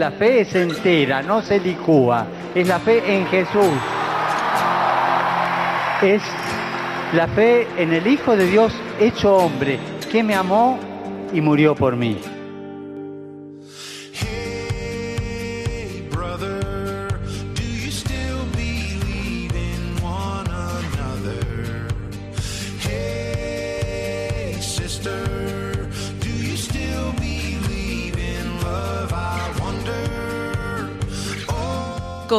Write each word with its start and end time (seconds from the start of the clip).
La 0.00 0.12
fe 0.12 0.40
es 0.40 0.54
entera, 0.54 1.20
no 1.20 1.42
se 1.42 1.60
licúa. 1.60 2.26
Es 2.54 2.66
la 2.66 2.78
fe 2.78 3.02
en 3.06 3.26
Jesús. 3.26 3.78
Es 6.00 6.22
la 7.12 7.28
fe 7.28 7.66
en 7.76 7.92
el 7.92 8.06
Hijo 8.06 8.34
de 8.34 8.46
Dios 8.46 8.72
hecho 8.98 9.36
hombre, 9.36 9.78
que 10.10 10.22
me 10.22 10.34
amó 10.34 10.78
y 11.34 11.42
murió 11.42 11.74
por 11.74 11.96
mí. 11.96 12.16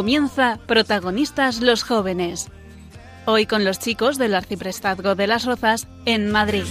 Comienza 0.01 0.57
Protagonistas 0.65 1.61
los 1.61 1.83
Jóvenes. 1.83 2.49
Hoy 3.25 3.45
con 3.45 3.63
los 3.63 3.77
chicos 3.77 4.17
del 4.17 4.33
Arciprestazgo 4.33 5.13
de 5.13 5.27
las 5.27 5.45
Rozas 5.45 5.87
en 6.05 6.31
Madrid. 6.31 6.63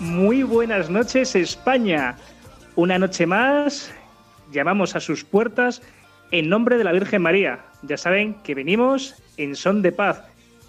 Muy 0.00 0.44
buenas 0.44 0.88
noches 0.88 1.36
España. 1.36 2.16
Una 2.74 2.98
noche 2.98 3.26
más 3.26 3.92
llamamos 4.50 4.96
a 4.96 5.00
sus 5.00 5.24
puertas 5.24 5.82
en 6.30 6.48
nombre 6.48 6.78
de 6.78 6.84
la 6.84 6.92
Virgen 6.92 7.20
María. 7.20 7.66
Ya 7.82 7.98
saben 7.98 8.32
que 8.42 8.54
venimos 8.54 9.22
en 9.36 9.56
son 9.56 9.82
de 9.82 9.92
paz 9.92 10.22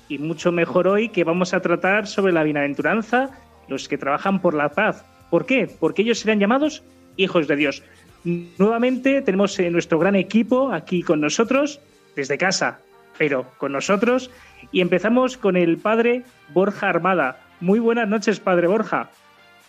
y 0.09 0.17
mucho 0.17 0.51
mejor 0.51 0.89
hoy 0.89 1.07
que 1.07 1.23
vamos 1.23 1.53
a 1.53 1.61
tratar 1.61 2.07
sobre 2.07 2.33
la 2.33 2.43
bienaventuranza 2.43 3.39
los 3.67 3.87
que 3.87 3.97
trabajan 3.97 4.41
por 4.41 4.53
la 4.53 4.69
paz. 4.69 5.03
¿Por 5.29 5.45
qué? 5.45 5.69
Porque 5.79 6.03
ellos 6.03 6.19
serán 6.19 6.39
llamados 6.39 6.83
hijos 7.17 7.47
de 7.47 7.55
Dios. 7.55 7.83
Nuevamente 8.23 9.21
tenemos 9.21 9.57
eh, 9.59 9.69
nuestro 9.69 9.99
gran 9.99 10.15
equipo 10.15 10.71
aquí 10.71 11.03
con 11.03 11.19
nosotros, 11.19 11.79
desde 12.15 12.37
casa, 12.37 12.79
pero 13.17 13.45
con 13.57 13.71
nosotros, 13.71 14.29
y 14.71 14.81
empezamos 14.81 15.37
con 15.37 15.57
el 15.57 15.77
padre 15.77 16.23
Borja 16.53 16.89
Armada. 16.89 17.41
Muy 17.59 17.79
buenas 17.79 18.07
noches, 18.07 18.39
padre 18.39 18.67
Borja. 18.67 19.09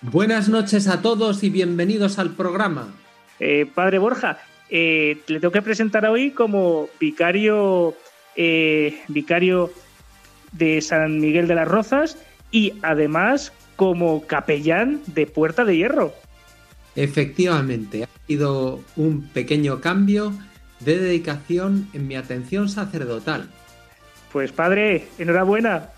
Buenas 0.03 0.49
noches 0.49 0.87
a 0.87 1.03
todos 1.03 1.43
y 1.43 1.51
bienvenidos 1.51 2.19
al 2.19 2.31
programa. 2.31 2.89
Eh, 3.41 3.67
padre 3.75 3.99
Borja, 3.99 4.39
eh, 4.71 5.19
le 5.27 5.41
tengo 5.41 5.53
que 5.53 5.63
presentar 5.63 6.07
hoy 6.07 6.31
como 6.31 6.89
vicario, 7.01 7.95
vicario 9.09 9.71
de 10.53 10.81
San 10.81 11.21
Miguel 11.21 11.49
de 11.49 11.55
las 11.55 11.69
Rozas 11.69 12.19
y 12.51 12.75
además 12.83 13.53
como 13.77 14.27
capellán 14.27 15.01
de 15.07 15.27
Puerta 15.27 15.65
de 15.65 15.77
Hierro. 15.77 16.15
Efectivamente, 16.97 18.05
ha 18.05 18.27
sido 18.27 18.81
un 18.97 19.23
pequeño 19.29 19.81
cambio 19.81 20.33
de 20.81 20.99
dedicación 20.99 21.89
en 21.93 22.07
mi 22.07 22.17
atención 22.17 22.69
sacerdotal. 22.69 23.49
Pues 24.33 24.53
padre, 24.53 25.09
enhorabuena. 25.19 25.91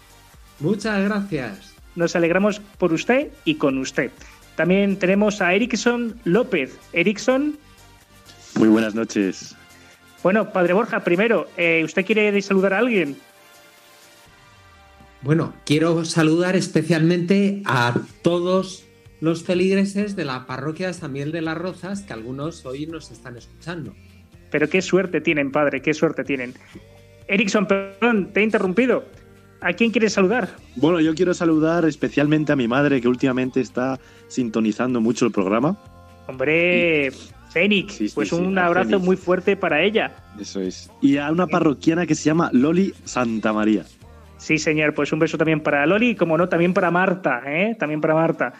Muchas 0.61 1.03
gracias. 1.05 1.75
Nos 1.95 2.17
alegramos 2.17 2.61
por 2.79 2.93
usted 2.93 3.29
y 3.45 3.57
con 3.57 3.79
usted. 3.79 4.11
También 4.57 4.99
tenemos 4.99 5.41
a 5.41 5.55
Erickson 5.55 6.19
López. 6.25 6.79
Erickson. 6.93 7.59
Muy 8.57 8.69
buenas 8.69 8.95
noches. 8.95 9.55
Bueno, 10.23 10.51
padre 10.51 10.73
Borja, 10.73 11.01
primero, 11.01 11.47
eh, 11.57 11.83
¿usted 11.85 12.05
quiere 12.05 12.41
saludar 12.43 12.75
a 12.75 12.79
alguien? 12.79 13.17
Bueno, 15.27 15.53
quiero 15.67 16.05
saludar 16.05 16.55
especialmente 16.55 17.61
a 17.65 18.01
todos 18.23 18.85
los 19.21 19.43
feligreses 19.43 20.15
de 20.15 20.25
la 20.25 20.47
parroquia 20.47 20.87
de 20.87 20.95
San 20.95 21.13
Miguel 21.13 21.33
de 21.33 21.43
las 21.43 21.59
Rozas, 21.59 22.03
que 22.03 22.13
algunos 22.13 22.65
hoy 22.65 22.87
nos 22.87 23.11
están 23.11 23.37
escuchando. 23.37 23.93
Pero 24.53 24.69
qué 24.69 24.81
suerte 24.81 25.21
tienen, 25.21 25.50
padre, 25.50 25.83
qué 25.83 25.95
suerte 25.95 26.23
tienen. 26.23 26.55
Erickson, 27.27 27.67
perdón, 27.67 28.31
te 28.33 28.39
he 28.39 28.45
interrumpido. 28.45 29.05
¿A 29.62 29.73
quién 29.73 29.91
quieres 29.91 30.12
saludar? 30.12 30.49
Bueno, 30.77 31.00
yo 31.00 31.12
quiero 31.17 31.34
saludar 31.34 31.84
especialmente 31.87 32.53
a 32.53 32.56
mi 32.56 32.69
madre, 32.69 33.00
que 33.00 33.09
últimamente 33.09 33.61
está 33.61 33.99
sintonizando 34.29 35.00
mucho 35.00 35.27
el 35.27 35.33
programa. 35.33 35.77
Hombre, 36.29 37.11
Fénix, 37.50 38.12
pues 38.15 38.31
un 38.31 38.56
abrazo 38.56 39.00
muy 39.00 39.17
fuerte 39.17 39.56
para 39.56 39.83
ella. 39.83 40.15
Eso 40.39 40.61
es. 40.61 40.89
Y 41.03 41.17
a 41.17 41.33
una 41.33 41.49
parroquiana 41.49 42.06
que 42.06 42.15
se 42.15 42.27
llama 42.27 42.49
Loli 42.53 42.95
Santa 43.05 43.53
María. 43.53 43.84
Sí, 44.47 44.59
señor, 44.59 44.95
pues 44.95 45.12
un 45.12 45.19
beso 45.19 45.37
también 45.37 45.59
para 45.59 45.84
Loli 45.87 46.11
y 46.11 46.15
como 46.15 46.39
no, 46.39 46.49
también 46.49 46.73
para 46.73 46.89
Marta, 46.93 47.43
¿eh? 47.45 47.75
También 47.77 48.01
para 48.01 48.15
Marta. 48.15 48.53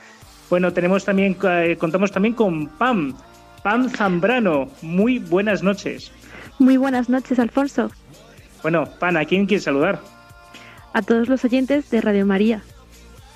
Bueno, 0.51 0.73
tenemos 0.73 1.05
también, 1.05 1.37
eh, 1.45 1.77
contamos 1.79 2.11
también 2.11 2.35
con 2.35 2.67
Pam, 2.67 3.15
Pam 3.63 3.89
Zambrano. 3.91 4.69
Muy 4.83 5.21
buenas 5.21 5.63
noches. 5.63 6.11
Muy 6.59 6.77
buenas 6.77 7.09
noches, 7.09 7.39
Alfonso. 7.39 7.93
Bueno, 8.63 8.87
Pam, 8.99 9.17
¿a 9.17 9.25
quién 9.27 9.47
quieres 9.47 9.63
saludar? 9.63 10.01
A 10.93 11.03
todos 11.03 11.29
los 11.29 11.45
oyentes 11.45 11.89
de 11.89 12.01
Radio 12.01 12.27
María. 12.27 12.65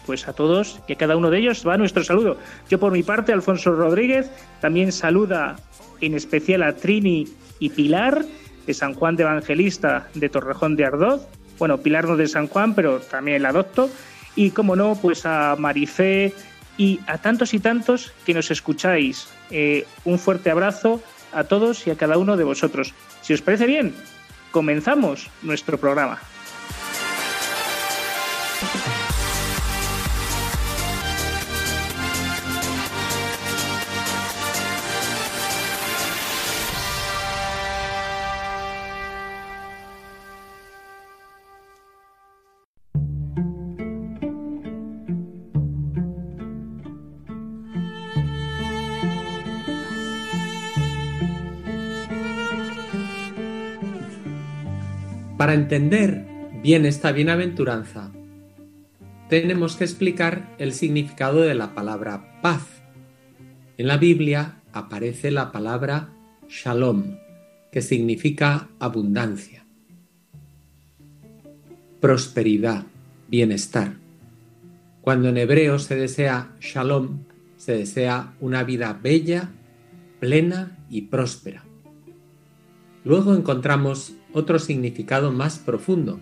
Pues 0.05 0.27
a 0.27 0.33
todos 0.33 0.81
y 0.89 0.95
a 0.95 0.97
cada 0.97 1.17
uno 1.17 1.31
de 1.31 1.39
ellos 1.39 1.65
va 1.65 1.77
nuestro 1.77 2.03
saludo. 2.03 2.37
Yo 2.69 2.81
por 2.81 2.91
mi 2.91 3.05
parte, 3.05 3.33
Alfonso 3.33 3.71
Rodríguez, 3.71 4.29
también 4.61 4.91
saluda 4.91 5.55
en 6.01 6.15
especial 6.15 6.65
a 6.65 6.75
Trini 6.75 7.29
y 7.61 7.69
Pilar 7.69 8.25
de 8.67 8.75
San 8.75 8.95
Juan 8.95 9.15
de 9.15 9.23
Evangelista 9.23 10.09
de 10.15 10.29
Torrejón 10.29 10.75
de 10.75 10.87
Ardoz 10.87 11.29
bueno, 11.61 11.79
Pilar 11.79 12.07
no 12.07 12.17
de 12.17 12.27
San 12.27 12.49
Juan, 12.49 12.75
pero 12.75 12.99
también 12.99 13.43
la 13.43 13.51
adopto. 13.51 13.89
Y 14.35 14.51
como 14.51 14.75
no, 14.75 14.97
pues 15.01 15.27
a 15.27 15.55
Marifé 15.59 16.35
y 16.77 17.01
a 17.07 17.19
tantos 17.19 17.55
y 17.55 17.61
tantos 17.61 18.13
que 18.25 18.35
nos 18.35 18.51
escucháis. 18.51 19.29
Eh, 19.51 19.87
un 20.05 20.19
fuerte 20.19 20.51
abrazo 20.51 21.03
a 21.33 21.45
todos 21.45 21.87
y 21.87 21.91
a 21.91 21.97
cada 21.97 22.17
uno 22.17 22.37
de 22.37 22.45
vosotros. 22.45 22.95
Si 23.21 23.35
os 23.35 23.43
parece 23.43 23.67
bien, 23.67 23.95
comenzamos 24.51 25.29
nuestro 25.43 25.79
programa. 25.79 26.19
Para 55.41 55.55
entender 55.55 56.27
bien 56.63 56.85
esta 56.85 57.13
bienaventuranza, 57.13 58.13
tenemos 59.31 59.75
que 59.75 59.85
explicar 59.85 60.55
el 60.59 60.75
significado 60.75 61.41
de 61.41 61.55
la 61.55 61.75
palabra 61.75 62.39
paz. 62.43 62.83
En 63.79 63.87
la 63.87 63.97
Biblia 63.97 64.61
aparece 64.75 65.31
la 65.31 65.51
palabra 65.51 66.11
shalom, 66.47 67.17
que 67.73 67.81
significa 67.81 68.69
abundancia, 68.79 69.65
prosperidad, 72.03 72.85
bienestar. 73.27 73.95
Cuando 75.01 75.31
en 75.31 75.39
hebreo 75.39 75.79
se 75.79 75.97
desea 75.97 76.55
shalom, 76.61 77.21
se 77.57 77.79
desea 77.79 78.35
una 78.41 78.63
vida 78.63 78.93
bella, 78.93 79.49
plena 80.19 80.77
y 80.91 81.01
próspera. 81.01 81.65
Luego 83.05 83.35
encontramos 83.35 84.20
otro 84.33 84.59
significado 84.59 85.33
más 85.33 85.59
profundo, 85.59 86.21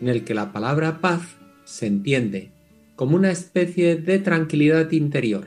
en 0.00 0.08
el 0.08 0.24
que 0.24 0.34
la 0.34 0.52
palabra 0.52 1.00
paz 1.00 1.36
se 1.64 1.86
entiende 1.86 2.50
como 2.96 3.16
una 3.16 3.30
especie 3.30 3.96
de 3.96 4.18
tranquilidad 4.18 4.90
interior. 4.92 5.46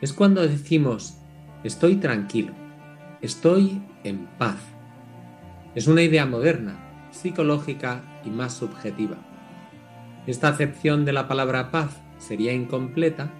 Es 0.00 0.12
cuando 0.12 0.46
decimos 0.46 1.18
estoy 1.64 1.96
tranquilo, 1.96 2.52
estoy 3.20 3.82
en 4.04 4.26
paz. 4.38 4.58
Es 5.74 5.86
una 5.86 6.02
idea 6.02 6.26
moderna, 6.26 7.08
psicológica 7.10 8.20
y 8.24 8.30
más 8.30 8.54
subjetiva. 8.54 9.16
Esta 10.26 10.48
acepción 10.48 11.04
de 11.04 11.12
la 11.12 11.26
palabra 11.28 11.70
paz 11.70 12.00
sería 12.18 12.52
incompleta 12.52 13.32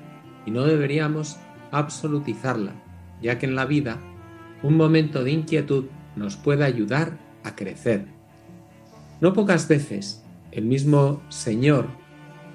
y 0.47 0.51
no 0.51 0.65
deberíamos 0.65 1.37
absolutizarla, 1.71 2.73
ya 3.21 3.39
que 3.39 3.47
en 3.47 3.55
la 3.55 3.67
vida 3.67 3.99
un 4.63 4.77
momento 4.77 5.23
de 5.23 5.33
inquietud 5.33 5.87
nos 6.17 6.37
puede 6.37 6.65
ayudar 6.65 7.19
a 7.49 7.57
crecer. 7.57 8.07
No 9.21 9.33
pocas 9.33 9.67
veces 9.69 10.23
el 10.53 10.65
mismo 10.65 11.23
Señor 11.29 11.87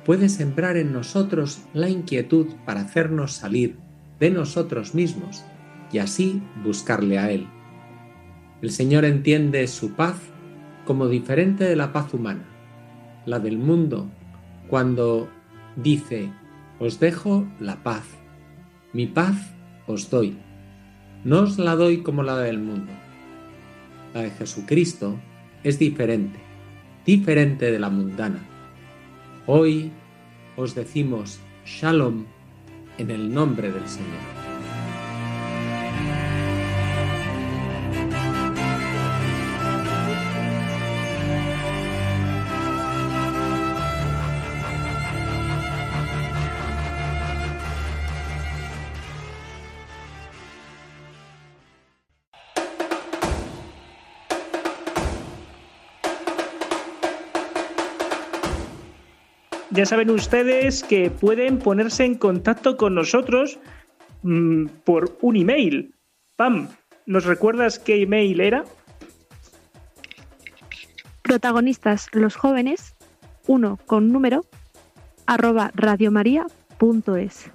puede 0.06 0.30
sembrar 0.30 0.78
en 0.78 0.94
nosotros 0.94 1.62
la 1.74 1.90
inquietud 1.90 2.48
para 2.66 2.82
hacernos 2.82 3.34
salir 3.34 3.78
de 4.20 4.32
nosotros 4.32 4.96
mismos 4.96 5.44
y 5.92 6.00
así 6.00 6.42
buscarle 6.64 7.20
a 7.20 7.32
Él. 7.32 7.48
El 8.62 8.72
Señor 8.72 9.06
entiende 9.06 9.68
su 9.68 9.94
paz 9.94 10.16
como 10.86 11.08
diferente 11.08 11.66
de 11.66 11.76
la 11.76 11.94
paz 11.94 12.14
humana. 12.14 12.46
La 13.26 13.40
del 13.40 13.58
mundo 13.58 14.10
cuando 14.70 15.30
dice, 15.76 16.32
os 16.80 17.00
dejo 17.00 17.46
la 17.60 17.84
paz, 17.84 18.04
mi 18.92 19.08
paz 19.08 19.54
os 19.88 20.10
doy, 20.10 20.38
no 21.24 21.42
os 21.42 21.58
la 21.58 21.76
doy 21.76 22.04
como 22.04 22.24
la 22.24 22.38
del 22.38 22.60
mundo. 22.60 22.92
La 24.14 24.22
de 24.22 24.32
Jesucristo 24.32 25.20
es 25.64 25.80
diferente, 25.80 26.40
diferente 27.06 27.72
de 27.72 27.80
la 27.80 27.90
mundana. 27.90 28.40
Hoy 29.48 29.92
os 30.56 30.76
decimos 30.76 31.40
Shalom 31.66 32.26
en 33.00 33.10
el 33.10 33.34
nombre 33.34 33.72
del 33.72 33.88
Señor. 33.88 34.43
Ya 59.84 59.88
saben 59.88 60.12
ustedes 60.12 60.82
que 60.82 61.12
pueden 61.12 61.60
ponerse 61.60 62.06
en 62.06 62.16
contacto 62.16 62.78
con 62.78 62.96
nosotros 62.96 63.60
mmm, 64.22 64.68
por 64.86 65.18
un 65.20 65.36
email. 65.36 65.94
Pam, 66.38 66.70
¿nos 67.06 67.26
recuerdas 67.26 67.80
qué 67.80 68.02
email 68.02 68.40
era? 68.40 68.64
Protagonistas 71.22 72.08
los 72.14 72.38
jóvenes, 72.38 72.96
uno 73.46 73.78
con 73.86 74.14
número, 74.14 74.46
arroba 75.26 75.70
radiomaria.es. 75.76 77.52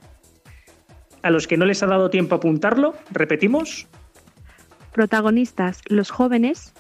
A 1.23 1.31
los 1.31 1.47
que 1.47 1.57
no 1.57 1.65
les 1.65 1.83
ha 1.83 1.87
dado 1.87 2.11
tiempo 2.11 2.35
a 2.35 2.39
apuntarlo, 2.39 2.93
repetimos. 3.11 3.87
Protagonistas 4.93 5.81
los 5.87 6.11
jóvenes, 6.11 6.75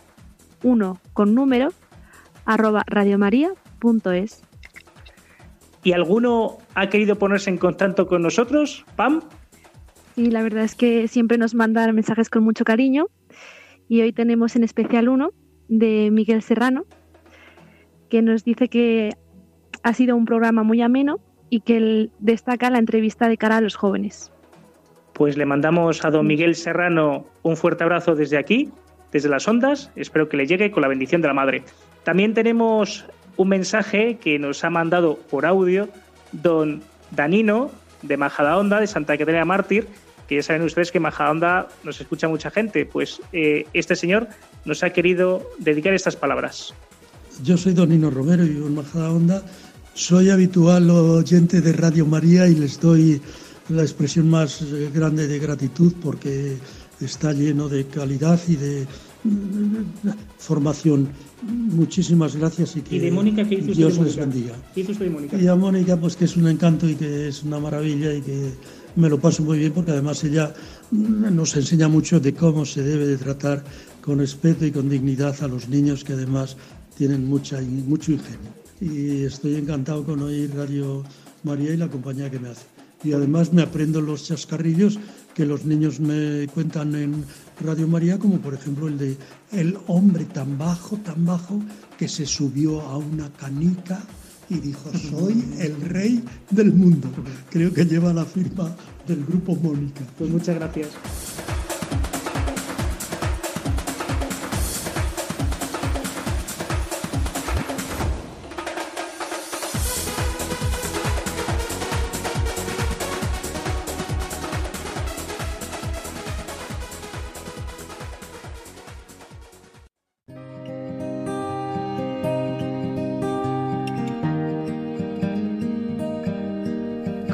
uno 0.62 1.00
con 1.14 1.34
número, 1.34 1.72
arroba 2.44 2.84
radiomaria.es. 2.86 4.42
¿Y 5.82 5.92
alguno 5.92 6.58
ha 6.75 6.88
querido 6.88 7.16
ponerse 7.16 7.50
en 7.50 7.58
contacto 7.58 8.06
con 8.06 8.22
nosotros, 8.22 8.84
Pam? 8.96 9.22
Y 10.16 10.30
la 10.30 10.42
verdad 10.42 10.64
es 10.64 10.75
que 10.75 11.06
siempre 11.06 11.38
nos 11.38 11.54
mandan 11.54 11.94
mensajes 11.94 12.28
con 12.28 12.42
mucho 12.42 12.64
cariño. 12.64 13.06
Y 13.88 14.02
hoy 14.02 14.12
tenemos 14.12 14.56
en 14.56 14.64
especial 14.64 15.08
uno 15.08 15.30
de 15.69 16.10
Miguel 16.10 16.42
Serrano, 16.42 16.84
que 18.10 18.22
nos 18.22 18.44
dice 18.44 18.69
que 18.69 19.10
ha 19.82 19.94
sido 19.94 20.16
un 20.16 20.25
programa 20.25 20.62
muy 20.62 20.82
ameno 20.82 21.20
y 21.50 21.60
que 21.60 21.76
él 21.76 22.10
destaca 22.19 22.70
la 22.70 22.78
entrevista 22.78 23.28
de 23.28 23.36
cara 23.36 23.58
a 23.58 23.60
los 23.60 23.76
jóvenes. 23.76 24.32
Pues 25.12 25.36
le 25.36 25.46
mandamos 25.46 26.04
a 26.04 26.10
don 26.10 26.26
Miguel 26.26 26.54
Serrano 26.54 27.26
un 27.42 27.56
fuerte 27.56 27.84
abrazo 27.84 28.14
desde 28.14 28.38
aquí, 28.38 28.70
desde 29.12 29.28
las 29.28 29.48
ondas. 29.48 29.90
Espero 29.96 30.28
que 30.28 30.36
le 30.36 30.46
llegue 30.46 30.70
con 30.70 30.82
la 30.82 30.88
bendición 30.88 31.22
de 31.22 31.28
la 31.28 31.34
madre. 31.34 31.62
También 32.04 32.34
tenemos 32.34 33.06
un 33.38 33.49
mensaje 33.49 34.19
que 34.20 34.38
nos 34.38 34.64
ha 34.64 34.70
mandado 34.70 35.17
por 35.31 35.46
audio 35.46 35.88
don 36.32 36.82
Danino 37.12 37.70
de 38.02 38.17
Majadahonda, 38.17 38.81
de 38.81 38.87
Santa 38.87 39.17
Catarina 39.17 39.44
Mártir, 39.44 39.87
que 40.29 40.35
ya 40.35 40.43
saben 40.43 40.62
ustedes 40.62 40.93
que 40.93 41.00
Majadahonda 41.00 41.69
nos 41.85 42.00
escucha 42.00 42.29
mucha 42.29 42.50
gente. 42.50 42.85
Pues 42.85 43.23
eh, 43.32 43.67
este 43.73 43.96
señor 43.96 44.29
nos 44.64 44.82
ha 44.82 44.90
querido 44.90 45.49
dedicar 45.58 45.94
estas 45.94 46.17
palabras. 46.17 46.75
Yo 47.43 47.56
soy 47.56 47.73
don 47.73 47.88
Nino 47.88 48.11
Romero 48.11 48.44
y 48.44 48.50
vivo 48.50 48.67
en 48.67 48.75
Majadahonda. 48.75 49.43
Soy 49.94 50.31
habitual 50.31 50.91
oyente 50.91 51.61
de 51.61 51.73
Radio 51.73 52.06
María 52.06 52.46
y 52.49 52.56
les 52.56 52.81
doy 52.81 53.23
la 53.69 53.82
expresión 53.82 54.29
más 54.29 54.62
eh, 54.62 54.91
grande 54.93 55.29
de 55.29 55.38
gratitud 55.38 55.93
porque 56.02 56.56
está 57.00 57.32
lleno 57.32 57.69
de 57.69 57.87
calidad 57.87 58.41
y 58.49 58.56
de 58.56 58.87
mm, 59.23 60.11
formación. 60.38 61.08
Muchísimas 61.43 62.35
gracias 62.35 62.76
y 62.76 62.81
que 62.81 62.96
¿Y 62.96 62.99
de 62.99 63.11
Mónica 63.11 63.44
qué 63.49 63.55
hizo 63.55 63.70
usted 63.70 63.76
Dios 63.76 63.96
de 63.96 64.05
les 64.05 64.17
bendiga. 64.17 64.55
¿Qué 64.75 64.81
hizo 64.81 64.93
usted 64.93 65.05
de 65.05 65.11
Mónica? 65.11 65.38
Y 65.38 65.46
a 65.46 65.55
Mónica, 65.55 65.96
pues 65.96 66.17
que 66.17 66.25
es 66.25 66.37
un 66.37 66.49
encanto 66.49 66.88
y 66.88 66.94
que 66.96 67.29
es 67.29 67.44
una 67.44 67.61
maravilla 67.61 68.12
y 68.12 68.23
que 68.23 68.52
me 68.96 69.08
lo 69.08 69.20
paso 69.20 69.44
muy 69.44 69.58
bien 69.58 69.73
porque 69.73 69.93
además 69.93 70.23
ella 70.25 70.52
mm, 70.90 71.35
nos 71.35 71.55
enseña 71.56 71.88
mucho 71.88 72.19
de 72.19 72.35
cómo 72.35 72.67
se 72.67 72.82
debe 72.82 73.06
de 73.06 73.17
tratar 73.17 73.64
con 74.00 74.19
respeto 74.19 74.67
y 74.67 74.73
con 74.73 74.88
dignidad 74.88 75.37
a 75.43 75.49
los 75.49 75.69
niños 75.69 76.02
que 76.02 76.14
además 76.14 76.56
tienen 76.96 77.26
mucha, 77.26 77.61
mucho 77.61 78.12
ingenio. 78.12 78.50
Y 78.81 79.25
estoy 79.25 79.56
encantado 79.56 80.05
con 80.05 80.23
oír 80.23 80.52
Radio 80.55 81.05
María 81.44 81.73
y 81.73 81.76
la 81.76 81.88
compañía 81.88 82.31
que 82.31 82.41
me 82.41 82.49
hace. 82.49 82.67
Y 83.05 83.12
además 83.12 83.52
me 83.52 83.62
aprendo 83.62 84.00
los 84.00 84.25
chascarrillos 84.25 84.99
que 85.34 85.46
los 85.46 85.64
niños 85.64 86.00
me 86.00 86.49
cuentan 86.49 86.96
en 86.96 87.25
Radio 87.60 87.88
María, 87.88 88.19
como 88.19 88.38
por 88.38 88.55
ejemplo 88.55 88.88
el 88.88 88.99
de 88.99 89.16
el 89.52 89.78
hombre 89.87 90.25
tan 90.25 90.58
bajo, 90.58 90.96
tan 90.99 91.25
bajo, 91.25 91.60
que 91.99 92.08
se 92.08 92.26
subió 92.26 92.81
a 92.82 92.96
una 92.96 93.31
canica 93.32 94.02
y 94.49 94.60
dijo, 94.60 94.90
soy 94.93 95.44
el 95.58 95.81
rey 95.81 96.25
del 96.50 96.72
mundo. 96.72 97.08
Creo 97.50 97.72
que 97.72 97.84
lleva 97.84 98.12
la 98.12 98.25
firma 98.25 98.75
del 99.06 99.25
grupo 99.25 99.56
Mónica. 99.56 100.00
Pues 100.16 100.31
muchas 100.31 100.55
gracias. 100.55 100.88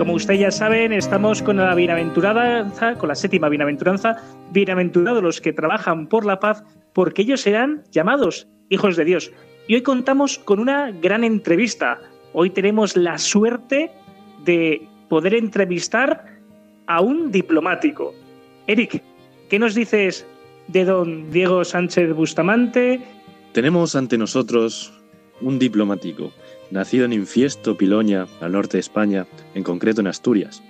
Como 0.05 0.17
ustedes 0.17 0.41
ya 0.41 0.51
saben, 0.51 0.93
estamos 0.93 1.41
con 1.41 1.57
la 1.57 1.75
bienaventuranza, 1.75 2.95
con 2.97 3.09
la 3.09 3.15
séptima 3.15 3.49
bienaventuranza, 3.49 4.17
bienaventurados 4.53 5.23
los 5.23 5.41
que 5.41 5.55
trabajan 5.55 6.09
por 6.09 6.27
la 6.27 6.41
paz, 6.41 6.63
porque 6.93 7.23
ellos 7.23 7.41
serán 7.41 7.85
llamados 7.91 8.47
hijos 8.69 8.99
de 8.99 9.07
Dios. 9.07 9.33
Y 9.67 9.77
hoy 9.77 9.83
contamos 9.83 10.39
con 10.39 10.61
una 10.61 10.91
gran 10.91 11.25
entrevista. 11.25 11.99
Hoy 12.35 12.51
tenemos 12.51 12.99
la 12.99 13.17
suerte 13.17 13.93
de 14.45 14.87
poder 15.09 15.33
entrevistar 15.33 16.39
a 16.87 17.01
un 17.01 17.33
diplomático. 17.33 18.13
Eric, 18.67 19.03
¿qué 19.49 19.59
nos 19.59 19.75
dices 19.75 20.27
de 20.69 20.85
don 20.85 21.31
Diego 21.31 21.65
Sánchez 21.65 22.15
Bustamante? 22.15 23.01
Tenemos 23.53 23.97
ante 23.97 24.19
nosotros 24.19 24.93
un 25.41 25.59
diplomático, 25.59 26.31
nacido 26.75 27.05
en 27.05 27.13
Infiesto, 27.13 27.79
Piloña, 27.79 28.27
al 28.41 28.51
norte 28.51 28.79
de 28.79 28.81
España, 28.81 29.29
en 29.55 29.63
concreto 29.63 30.01
en 30.01 30.09
Asturias. 30.09 30.61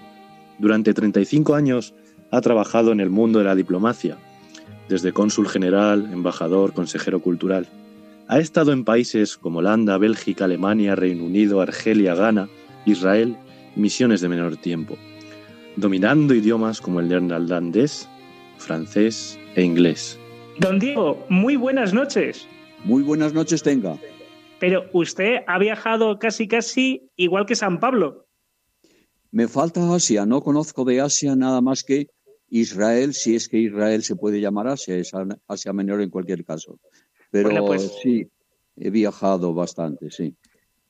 Durante 0.59 0.93
35 0.93 1.55
años 1.55 1.95
ha 2.31 2.43
trabajado 2.43 2.93
en 2.93 3.01
el 3.01 3.09
mundo 3.09 3.39
de 3.39 3.47
la 3.47 3.55
diplomacia, 3.55 4.19
desde 4.87 5.13
cónsul 5.13 5.49
general, 5.49 6.11
embajador, 6.13 6.75
consejero 6.75 7.23
cultural. 7.23 7.69
Ha 8.29 8.39
estado 8.39 8.73
en 8.73 8.85
países 8.85 9.39
como 9.39 9.61
Holanda, 9.61 9.97
Bélgica, 9.97 10.45
Alemania, 10.45 10.95
Reino 10.95 11.25
Unido, 11.25 11.63
Argelia, 11.63 12.15
Ghana, 12.15 12.51
Israel 12.85 13.39
misiones 13.75 14.21
de 14.21 14.29
menor 14.29 14.59
tiempo, 14.59 14.99
dominando 15.77 16.35
idiomas 16.35 16.83
como 16.83 17.01
el 17.01 17.09
neerlandés, 17.09 18.07
francés 18.59 19.39
e 19.57 19.63
inglés. 19.63 20.19
Don 20.59 20.79
Diego, 20.79 21.25
muy 21.31 21.57
buenas 21.57 21.95
noches. 21.95 22.47
Muy 22.85 23.03
buenas 23.03 23.33
noches 23.33 23.63
tenga. 23.63 23.97
Pero 24.65 24.87
usted 24.95 25.41
ha 25.47 25.59
viajado 25.59 26.19
casi 26.19 26.49
casi 26.49 27.11
igual 27.17 27.45
que 27.45 27.55
San 27.55 27.81
Pablo. 27.81 28.25
Me 29.31 29.47
falta 29.47 29.95
Asia, 29.95 30.25
no 30.25 30.41
conozco 30.41 30.87
de 30.87 31.03
Asia 31.03 31.37
nada 31.37 31.61
más 31.61 31.85
que 31.85 32.07
Israel, 32.49 33.13
si 33.13 33.37
es 33.37 33.47
que 33.47 33.59
Israel 33.59 34.03
se 34.03 34.17
puede 34.17 34.41
llamar 34.41 34.69
Asia, 34.69 34.97
es 34.97 35.13
Asia 35.47 35.75
Menor 35.75 36.01
en 36.01 36.09
cualquier 36.09 36.47
caso. 36.47 36.79
Pero 37.31 37.51
Bueno, 37.51 37.67
pues- 37.67 37.93
sí, 38.03 38.27
he 38.77 38.89
viajado 38.89 39.53
bastante, 39.53 40.11
sí. 40.11 40.35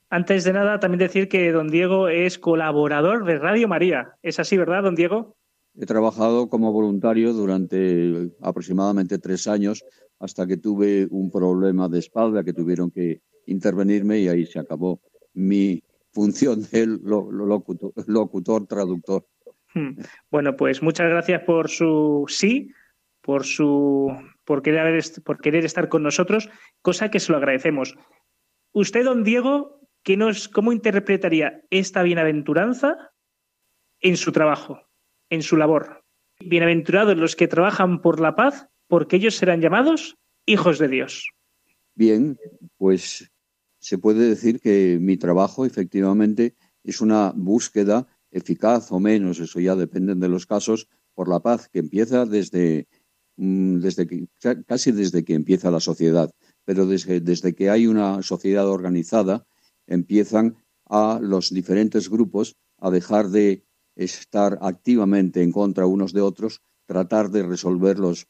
Antes 0.09 0.45
de 0.45 0.53
nada, 0.53 0.79
también 0.79 0.99
decir 0.99 1.27
que 1.27 1.51
don 1.51 1.67
Diego 1.67 2.07
es 2.07 2.39
colaborador 2.39 3.25
de 3.25 3.39
Radio 3.39 3.67
María. 3.67 4.13
¿Es 4.23 4.39
así, 4.39 4.55
verdad, 4.55 4.83
don 4.83 4.95
Diego? 4.95 5.35
He 5.77 5.85
trabajado 5.85 6.47
como 6.47 6.71
voluntario 6.71 7.33
durante 7.33 8.31
aproximadamente 8.39 9.17
tres 9.17 9.47
años 9.47 9.83
hasta 10.17 10.47
que 10.47 10.55
tuve 10.55 11.09
un 11.11 11.29
problema 11.29 11.89
de 11.89 11.99
espalda 11.99 12.41
que 12.41 12.53
tuvieron 12.53 12.89
que 12.89 13.19
intervenirme 13.45 14.19
y 14.19 14.27
ahí 14.27 14.45
se 14.45 14.59
acabó 14.59 15.01
mi 15.33 15.83
función 16.11 16.61
de 16.71 16.85
lo- 16.87 17.31
lo- 17.31 17.45
locutor, 17.45 17.91
locutor 18.07 18.67
traductor. 18.67 19.27
Hmm. 19.73 19.97
Bueno, 20.31 20.55
pues 20.55 20.81
muchas 20.81 21.09
gracias 21.09 21.43
por 21.43 21.69
su 21.69 22.25
sí, 22.27 22.71
por 23.21 23.43
su 23.45 24.11
por 24.45 24.61
querer, 24.61 25.03
por 25.23 25.41
querer 25.41 25.65
estar 25.65 25.89
con 25.89 26.03
nosotros, 26.03 26.49
cosa 26.81 27.09
que 27.09 27.19
se 27.19 27.31
lo 27.31 27.37
agradecemos. 27.39 27.95
Usted, 28.71 29.03
don 29.03 29.23
Diego, 29.23 29.81
nos, 30.15 30.47
¿cómo 30.47 30.71
interpretaría 30.71 31.63
esta 31.71 32.03
bienaventuranza 32.03 33.11
en 34.01 34.17
su 34.17 34.31
trabajo, 34.31 34.79
en 35.31 35.41
su 35.41 35.57
labor? 35.57 36.03
Bienaventurados 36.39 37.17
los 37.17 37.35
que 37.35 37.47
trabajan 37.47 38.01
por 38.01 38.19
la 38.19 38.35
paz, 38.35 38.67
porque 38.87 39.15
ellos 39.15 39.35
serán 39.35 39.61
llamados 39.61 40.15
hijos 40.45 40.77
de 40.77 40.89
Dios. 40.89 41.29
Bien, 41.95 42.37
pues 42.77 43.31
se 43.85 43.99
puede 43.99 44.27
decir 44.27 44.61
que 44.61 44.97
mi 44.99 45.15
trabajo 45.15 45.63
efectivamente 45.63 46.55
es 46.83 47.01
una 47.01 47.31
búsqueda 47.35 48.07
eficaz 48.31 48.91
o 48.91 48.99
menos, 48.99 49.39
eso 49.39 49.59
ya 49.59 49.75
depende 49.75 50.15
de 50.15 50.27
los 50.27 50.47
casos, 50.47 50.89
por 51.13 51.29
la 51.29 51.39
paz, 51.39 51.69
que 51.69 51.79
empieza 51.85 52.25
desde, 52.25 52.87
mm, 53.37 53.77
desde 53.81 54.07
que, 54.07 54.27
casi 54.65 54.91
desde 54.91 55.23
que 55.23 55.35
empieza 55.35 55.69
la 55.69 55.79
sociedad, 55.79 56.31
pero 56.63 56.87
desde, 56.87 57.21
desde 57.21 57.53
que 57.53 57.69
hay 57.69 57.85
una 57.85 58.23
sociedad 58.23 58.67
organizada, 58.67 59.45
empiezan 59.85 60.55
a 60.85 61.19
los 61.21 61.51
diferentes 61.51 62.09
grupos 62.09 62.55
a 62.79 62.89
dejar 62.89 63.29
de 63.29 63.65
estar 63.95 64.57
activamente 64.61 65.43
en 65.43 65.51
contra 65.51 65.85
unos 65.85 66.11
de 66.11 66.21
otros, 66.21 66.63
tratar 66.87 67.29
de 67.29 67.43
resolver 67.43 67.99
los, 67.99 68.27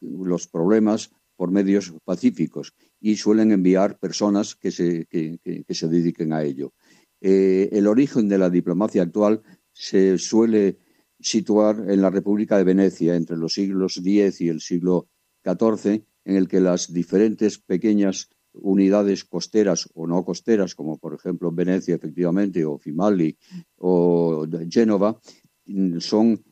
los 0.00 0.48
problemas 0.48 1.12
por 1.36 1.52
medios 1.52 1.94
pacíficos 2.04 2.74
y 3.00 3.16
suelen 3.16 3.52
enviar 3.52 3.98
personas 3.98 4.54
que 4.54 4.70
se, 4.70 5.06
que, 5.06 5.64
se 5.68 5.88
dediquen 5.88 6.32
a 6.32 6.42
ello. 6.42 6.74
Eh, 7.20 7.68
el 7.72 7.86
origen 7.86 8.28
de 8.28 8.38
la 8.38 8.50
diplomacia 8.50 9.02
actual 9.02 9.42
se 9.72 10.18
suele 10.18 10.78
situar 11.18 11.76
en 11.88 12.02
la 12.02 12.10
República 12.10 12.56
de 12.56 12.64
Venecia 12.64 13.14
entre 13.14 13.36
los 13.36 13.54
siglos 13.54 13.96
X 13.96 14.40
y 14.40 14.48
el 14.48 14.60
siglo 14.60 15.08
XIV, 15.44 16.04
en 16.24 16.36
el 16.36 16.48
que 16.48 16.60
las 16.60 16.92
diferentes 16.92 17.58
pequeñas 17.58 18.28
unidades 18.52 19.24
costeras 19.24 19.88
o 19.94 20.06
no 20.06 20.24
costeras, 20.24 20.74
como 20.74 20.98
por 20.98 21.14
ejemplo 21.14 21.52
Venecia 21.52 21.94
efectivamente, 21.94 22.64
o 22.64 22.78
Fimali 22.78 23.36
o 23.76 24.46
Génova, 24.68 25.20
son 25.98 26.42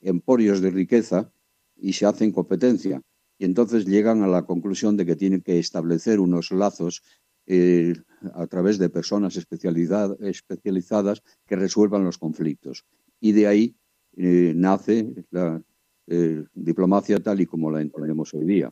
emporios 0.00 0.60
de 0.60 0.70
riqueza 0.70 1.32
y 1.76 1.92
se 1.92 2.06
hacen 2.06 2.30
competencia. 2.32 3.02
Y 3.40 3.46
entonces 3.46 3.86
llegan 3.86 4.22
a 4.22 4.26
la 4.26 4.42
conclusión 4.42 4.98
de 4.98 5.06
que 5.06 5.16
tienen 5.16 5.40
que 5.40 5.58
establecer 5.58 6.20
unos 6.20 6.50
lazos 6.50 7.02
eh, 7.46 7.94
a 8.34 8.46
través 8.46 8.78
de 8.78 8.90
personas 8.90 9.38
especializadas 9.38 11.22
que 11.46 11.56
resuelvan 11.56 12.04
los 12.04 12.18
conflictos. 12.18 12.84
Y 13.18 13.32
de 13.32 13.46
ahí 13.46 13.74
eh, 14.18 14.52
nace 14.54 15.24
la 15.30 15.62
eh, 16.06 16.44
diplomacia 16.52 17.18
tal 17.20 17.40
y 17.40 17.46
como 17.46 17.70
la 17.70 17.80
entendemos 17.80 18.34
hoy 18.34 18.44
día. 18.44 18.70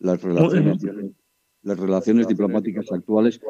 Las 0.00 0.20
relaciones, 0.20 0.82
las 1.62 1.78
relaciones 1.78 2.28
diplomáticas 2.28 2.92
actuales, 2.92 3.40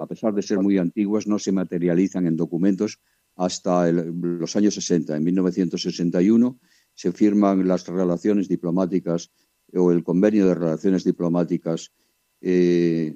a, 0.00 0.06
pesar 0.06 0.32
de 0.32 0.40
ser 0.40 0.60
muy 0.60 0.78
antiguas, 0.78 1.26
no 1.26 1.38
se 1.38 1.52
materializan 1.52 2.26
en 2.26 2.38
documentos 2.38 2.98
hasta 3.36 3.92
los 3.92 4.56
años 4.56 4.74
60. 4.76 5.14
En 5.14 5.24
1961 5.24 6.58
se 6.98 7.12
firman 7.12 7.68
las 7.68 7.86
relaciones 7.86 8.48
diplomáticas 8.48 9.30
o 9.72 9.92
el 9.92 10.02
convenio 10.02 10.48
de 10.48 10.54
relaciones 10.56 11.04
diplomáticas 11.04 11.92
eh, 12.40 13.14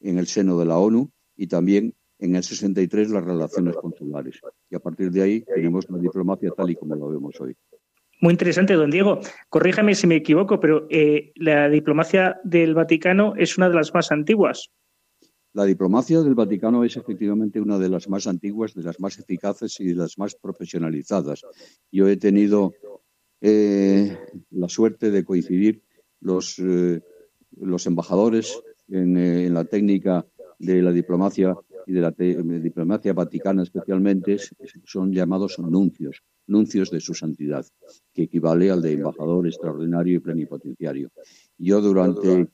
en 0.00 0.18
el 0.18 0.26
seno 0.26 0.58
de 0.58 0.66
la 0.66 0.78
ONU 0.78 1.12
y 1.36 1.46
también 1.46 1.94
en 2.18 2.34
el 2.34 2.42
63 2.42 3.10
las 3.10 3.24
relaciones 3.24 3.76
consulares. 3.76 4.40
Y 4.68 4.74
a 4.74 4.80
partir 4.80 5.12
de 5.12 5.22
ahí 5.22 5.40
tenemos 5.42 5.88
la 5.90 5.98
diplomacia 5.98 6.50
tal 6.56 6.70
y 6.70 6.74
como 6.74 6.96
lo 6.96 7.08
vemos 7.08 7.40
hoy. 7.40 7.54
Muy 8.20 8.32
interesante, 8.32 8.74
don 8.74 8.90
Diego. 8.90 9.20
Corríjame 9.48 9.94
si 9.94 10.08
me 10.08 10.16
equivoco, 10.16 10.58
pero 10.58 10.88
eh, 10.90 11.30
la 11.36 11.68
diplomacia 11.68 12.40
del 12.42 12.74
Vaticano 12.74 13.34
es 13.36 13.56
una 13.56 13.68
de 13.68 13.76
las 13.76 13.94
más 13.94 14.10
antiguas. 14.10 14.72
La 15.52 15.66
diplomacia 15.66 16.20
del 16.20 16.34
Vaticano 16.34 16.82
es 16.82 16.96
efectivamente 16.96 17.60
una 17.60 17.78
de 17.78 17.88
las 17.88 18.08
más 18.08 18.26
antiguas, 18.26 18.74
de 18.74 18.82
las 18.82 18.98
más 18.98 19.20
eficaces 19.20 19.78
y 19.78 19.86
de 19.86 19.94
las 19.94 20.18
más 20.18 20.34
profesionalizadas. 20.34 21.42
Yo 21.92 22.08
he 22.08 22.16
tenido 22.16 22.72
eh, 23.46 24.16
la 24.52 24.70
suerte 24.70 25.10
de 25.10 25.22
coincidir 25.22 25.82
los, 26.20 26.58
eh, 26.58 27.02
los 27.60 27.86
embajadores 27.86 28.58
en, 28.88 29.18
eh, 29.18 29.50
la 29.50 29.64
técnica 29.64 30.24
de 30.58 30.80
la 30.80 30.90
diplomacia 30.92 31.54
y 31.86 31.92
de 31.92 32.00
la 32.00 32.10
diplomacia 32.10 33.12
vaticana 33.12 33.62
especialmente 33.62 34.38
son 34.86 35.12
llamados 35.12 35.58
nuncios, 35.58 36.22
nuncios 36.46 36.90
de 36.90 37.00
su 37.00 37.12
santidad, 37.12 37.66
que 38.14 38.22
equivale 38.22 38.70
al 38.70 38.80
de 38.80 38.92
embajador 38.92 39.46
extraordinario 39.46 40.16
y 40.16 40.20
plenipotenciario. 40.20 41.10
Yo 41.58 41.82
durante 41.82 42.48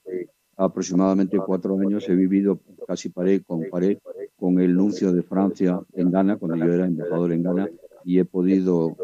aproximadamente 0.56 1.38
cuatro 1.38 1.78
años 1.78 2.08
he 2.08 2.16
vivido 2.16 2.60
casi 2.88 3.10
paré 3.10 3.44
con 3.44 3.62
pared 3.70 3.98
con 4.36 4.58
el 4.58 4.74
nuncio 4.74 5.12
de 5.12 5.22
Francia 5.22 5.80
en 5.92 6.10
Ghana, 6.10 6.36
cuando 6.36 6.66
yo 6.66 6.72
era 6.72 6.86
embajador 6.86 7.30
en 7.30 7.44
Ghana, 7.44 7.70
y 8.04 8.18
he 8.18 8.24
podido 8.24 8.96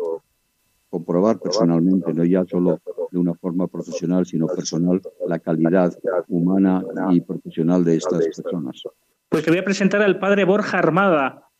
comprobar 0.96 1.38
personalmente, 1.38 2.14
no 2.14 2.24
ya 2.24 2.42
solo 2.46 2.80
de 3.10 3.18
una 3.18 3.34
forma 3.34 3.66
profesional, 3.66 4.24
sino 4.24 4.46
personal, 4.46 5.02
la 5.28 5.38
calidad 5.38 5.94
humana 6.28 6.82
y 7.10 7.20
profesional 7.20 7.84
de 7.84 7.96
estas 7.96 8.24
personas. 8.24 8.82
Pues 9.28 9.44
le 9.44 9.52
voy 9.52 9.58
a 9.58 9.64
presentar 9.64 10.00
al 10.00 10.18
padre 10.18 10.44
Borja 10.44 10.78
Armada. 10.78 11.50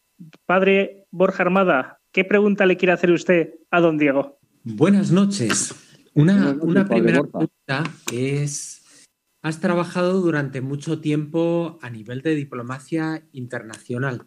Padre 0.47 1.07
Borja 1.11 1.43
Armada, 1.43 2.01
¿qué 2.13 2.25
pregunta 2.25 2.65
le 2.65 2.79
quiere 2.79 2.93
hacer 2.93 3.11
usted 3.11 3.55
a 3.71 3.81
don 3.81 3.99
Diego? 3.99 4.39
Buenas 4.65 5.13
noches. 5.13 5.75
Una, 6.15 6.57
una 6.63 6.89
primera 6.89 7.23
pregunta 7.23 7.85
es, 8.11 9.05
has 9.43 9.61
trabajado 9.61 10.23
durante 10.23 10.63
mucho 10.63 11.03
tiempo 11.03 11.79
a 11.83 11.91
nivel 11.91 12.23
de 12.23 12.35
diplomacia 12.35 13.27
internacional 13.33 14.23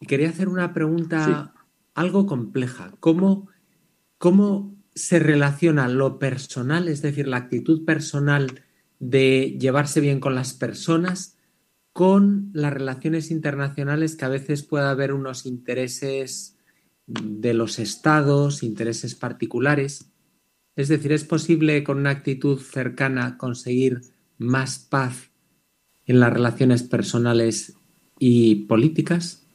y 0.00 0.06
quería 0.06 0.30
hacer 0.30 0.48
una 0.48 0.72
pregunta 0.72 1.52
algo 1.94 2.24
compleja. 2.24 2.92
¿Cómo 3.00 3.48
¿Cómo 4.18 4.76
se 4.94 5.18
relaciona 5.18 5.88
lo 5.88 6.18
personal, 6.18 6.88
es 6.88 7.02
decir, 7.02 7.28
la 7.28 7.36
actitud 7.36 7.84
personal 7.84 8.62
de 8.98 9.56
llevarse 9.60 10.00
bien 10.00 10.20
con 10.20 10.34
las 10.34 10.54
personas, 10.54 11.36
con 11.92 12.50
las 12.54 12.72
relaciones 12.72 13.30
internacionales 13.30 14.16
que 14.16 14.24
a 14.24 14.30
veces 14.30 14.62
puede 14.62 14.86
haber 14.86 15.12
unos 15.12 15.44
intereses 15.44 16.56
de 17.06 17.54
los 17.54 17.78
estados, 17.78 18.62
intereses 18.62 19.14
particulares? 19.14 20.10
Es 20.76 20.88
decir, 20.88 21.12
¿es 21.12 21.24
posible 21.24 21.84
con 21.84 21.98
una 21.98 22.10
actitud 22.10 22.58
cercana 22.58 23.38
conseguir 23.38 24.00
más 24.38 24.78
paz 24.78 25.30
en 26.06 26.20
las 26.20 26.32
relaciones 26.32 26.82
personales 26.82 27.74
y 28.18 28.66
políticas? 28.66 29.46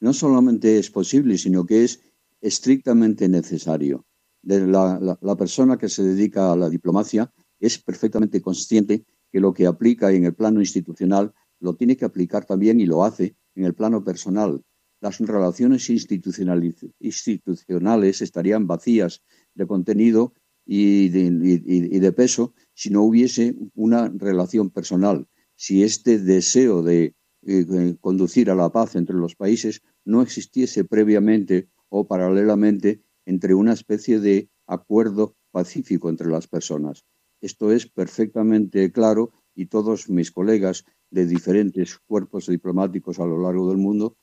No 0.00 0.12
solamente 0.12 0.78
es 0.78 0.90
posible, 0.90 1.38
sino 1.38 1.66
que 1.66 1.84
es 1.84 2.00
estrictamente 2.44 3.28
necesario. 3.28 4.06
La, 4.42 5.36
persona 5.38 5.78
que 5.78 5.88
se 5.88 6.02
dedica 6.02 6.52
a 6.52 6.56
la 6.56 6.68
diplomacia 6.68 7.32
es 7.58 7.78
perfectamente 7.78 8.42
consciente 8.42 9.06
que 9.32 9.40
lo 9.40 9.54
que 9.54 9.66
aplica 9.66 10.12
en 10.12 10.26
el 10.26 10.34
plano 10.34 10.60
institucional 10.60 11.32
lo 11.58 11.74
tiene 11.74 11.96
que 11.96 12.04
aplicar 12.04 12.44
también 12.44 12.80
y 12.80 12.86
lo 12.86 13.02
hace 13.02 13.34
en 13.54 13.64
el 13.64 13.74
plano 13.74 14.04
personal. 14.04 14.62
Las 15.00 15.18
relaciones 15.20 15.88
institucionales, 15.88 18.20
estarían 18.20 18.66
vacías 18.66 19.22
de 19.54 19.66
contenido 19.66 20.34
y 20.66 21.08
de, 21.08 21.62
y 21.64 21.98
de 21.98 22.12
peso 22.12 22.52
si 22.74 22.90
no 22.90 23.04
hubiese 23.04 23.56
una 23.74 24.12
relación 24.14 24.68
personal. 24.68 25.26
Si 25.56 25.82
este 25.82 26.18
deseo 26.18 26.82
de 26.82 27.14
eh, 27.46 27.96
conducir 28.00 28.50
a 28.50 28.54
la 28.54 28.70
paz 28.70 28.96
entre 28.96 29.16
los 29.16 29.34
países 29.34 29.80
no 30.04 30.20
existiese 30.20 30.84
previamente 30.84 31.70
o 31.96 32.08
paralelamente 32.08 33.02
entre 33.24 33.54
una 33.54 33.72
especie 33.72 34.18
de 34.18 34.50
acuerdo 34.66 35.36
pacífico 35.52 36.08
entre 36.08 36.28
las 36.28 36.48
personas. 36.48 37.04
Esto 37.40 37.70
es 37.70 37.86
perfectamente 37.86 38.90
claro 38.90 39.30
y 39.54 39.66
todos 39.66 40.08
mis 40.08 40.32
colegas 40.32 40.84
de 41.10 41.24
diferentes 41.24 42.00
cuerpos 42.08 42.48
diplomáticos 42.48 43.20
a 43.20 43.26
lo 43.26 43.40
largo 43.40 43.68
del 43.68 43.78
mundo 43.78 44.16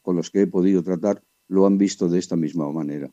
con 0.00 0.16
los 0.16 0.30
que 0.30 0.42
he 0.42 0.46
podido 0.46 0.82
tratar 0.82 1.22
lo 1.46 1.66
han 1.66 1.76
visto 1.76 2.08
de 2.08 2.18
esta 2.18 2.36
misma 2.36 2.72
manera. 2.72 3.10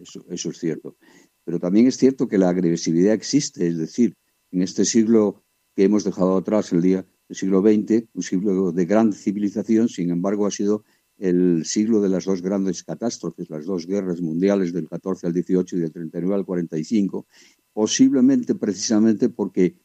Eso, 0.00 0.24
eso, 0.28 0.50
es 0.50 0.58
cierto. 0.58 0.96
Pero 1.44 1.60
también 1.60 1.86
es 1.86 1.96
cierto 1.96 2.26
que 2.26 2.38
la 2.38 2.48
agresividad 2.48 3.14
existe, 3.14 3.68
es 3.68 3.78
decir, 3.78 4.16
en 4.50 4.62
este 4.62 4.84
siglo 4.84 5.44
que 5.76 5.84
hemos 5.84 6.02
dejado 6.02 6.36
atrás, 6.36 6.72
el 6.72 6.82
día 6.82 7.06
del 7.28 7.36
siglo 7.36 7.60
XX, 7.60 8.08
un 8.14 8.22
siglo 8.22 8.72
de 8.72 8.84
gran 8.84 9.12
civilización, 9.12 9.88
sin 9.88 10.10
embargo, 10.10 10.46
ha 10.46 10.50
sido 10.50 10.82
el 11.18 11.64
siglo 11.64 12.00
de 12.00 12.08
las 12.08 12.24
dos 12.24 12.42
grandes 12.42 12.84
catástrofes, 12.84 13.48
las 13.48 13.64
dos 13.64 13.86
guerras 13.86 14.20
mundiales 14.20 14.72
del 14.72 14.88
14 14.88 15.28
al 15.28 15.32
18 15.32 15.76
y 15.76 15.80
del 15.80 15.92
39 15.92 16.34
al 16.34 16.44
45, 16.44 17.26
posiblemente 17.72 18.54
precisamente 18.54 19.28
porque, 19.28 19.76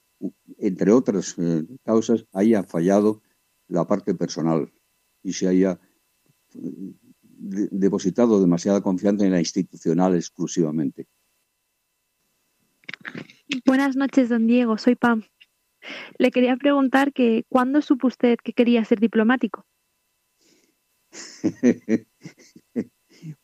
entre 0.58 0.92
otras 0.92 1.36
eh, 1.38 1.64
causas, 1.84 2.26
haya 2.34 2.64
fallado 2.64 3.22
la 3.68 3.88
parte 3.88 4.14
personal 4.14 4.72
y 5.24 5.34
se 5.34 5.48
haya 5.48 5.80
eh, 6.54 6.94
depositado 7.72 8.40
demasiada 8.40 8.82
confianza 8.82 9.26
en 9.26 9.32
la 9.32 9.40
institucional 9.40 10.16
exclusivamente. 10.16 11.08
Buenas 13.66 13.96
noches, 13.96 14.30
don 14.30 14.48
Diego. 14.48 14.78
Soy 14.78 14.96
Pam. 14.96 15.24
Le 16.18 16.32
quería 16.32 16.56
preguntar 16.58 17.12
que 17.12 17.46
¿cuándo 17.50 17.82
supo 17.82 18.08
usted 18.08 18.38
que 18.44 18.54
quería 18.54 18.86
ser 18.86 19.00
diplomático? 19.00 19.66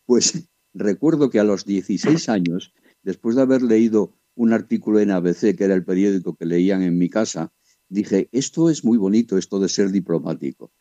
pues 0.05 0.49
recuerdo 0.73 1.29
que 1.29 1.39
a 1.39 1.43
los 1.43 1.65
16 1.65 2.29
años, 2.29 2.73
después 3.03 3.35
de 3.35 3.41
haber 3.41 3.61
leído 3.61 4.13
un 4.35 4.53
artículo 4.53 4.99
en 4.99 5.11
ABC, 5.11 5.55
que 5.55 5.63
era 5.63 5.73
el 5.73 5.83
periódico 5.83 6.35
que 6.35 6.45
leían 6.45 6.83
en 6.83 6.97
mi 6.97 7.09
casa, 7.09 7.51
dije, 7.89 8.29
esto 8.31 8.69
es 8.69 8.83
muy 8.83 8.97
bonito, 8.97 9.37
esto 9.37 9.59
de 9.59 9.69
ser 9.69 9.91
diplomático. 9.91 10.71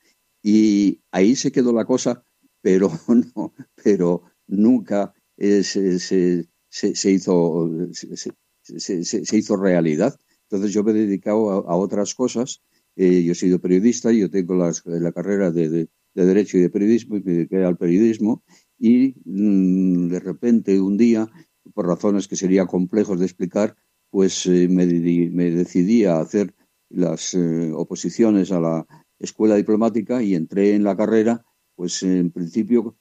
Y 0.42 1.00
ahí 1.10 1.34
se 1.36 1.50
quedó 1.50 1.72
la 1.72 1.84
cosa, 1.84 2.24
pero 2.60 2.90
no, 3.34 3.54
pero 3.82 4.22
nunca 4.46 5.14
eh, 5.36 5.62
se, 5.62 5.98
se, 5.98 7.10
hizo, 7.10 7.70
se, 7.92 9.36
hizo 9.36 9.56
realidad. 9.56 10.18
Entonces 10.42 10.72
yo 10.72 10.84
me 10.84 10.92
he 10.92 10.94
dedicado 10.94 11.50
a, 11.50 11.76
otras 11.76 12.14
cosas. 12.14 12.62
Eh, 12.94 13.24
yo 13.24 13.32
he 13.32 13.34
sido 13.34 13.60
periodista, 13.60 14.12
yo 14.12 14.30
tengo 14.30 14.54
la 14.54 15.12
carrera 15.12 15.50
de, 15.50 15.88
Derecho 16.24 16.56
y 16.56 16.62
de 16.62 16.70
Periodismo 16.70 17.16
y 17.16 17.22
me 17.22 17.32
dediqué 17.32 17.64
al 17.64 17.76
periodismo 17.76 18.42
y 18.78 19.14
mm, 19.24 20.08
de 20.08 20.20
repente 20.20 20.80
un 20.80 20.96
día, 20.96 21.28
por 21.74 21.86
razones 21.86 22.28
que 22.28 22.36
sería 22.36 22.66
complejos 22.66 23.18
de 23.18 23.26
explicar, 23.26 23.76
pues 24.10 24.46
eh, 24.46 24.68
me, 24.68 24.86
me, 24.86 25.50
decidí 25.50 26.04
a 26.04 26.20
hacer 26.20 26.54
las 26.88 27.34
eh, 27.34 27.72
oposiciones 27.74 28.52
a 28.52 28.60
la 28.60 28.86
escuela 29.18 29.56
diplomática 29.56 30.22
y 30.22 30.34
entré 30.34 30.74
en 30.74 30.84
la 30.84 30.96
carrera, 30.96 31.44
pues 31.74 32.02
en 32.02 32.30
principio 32.30 32.96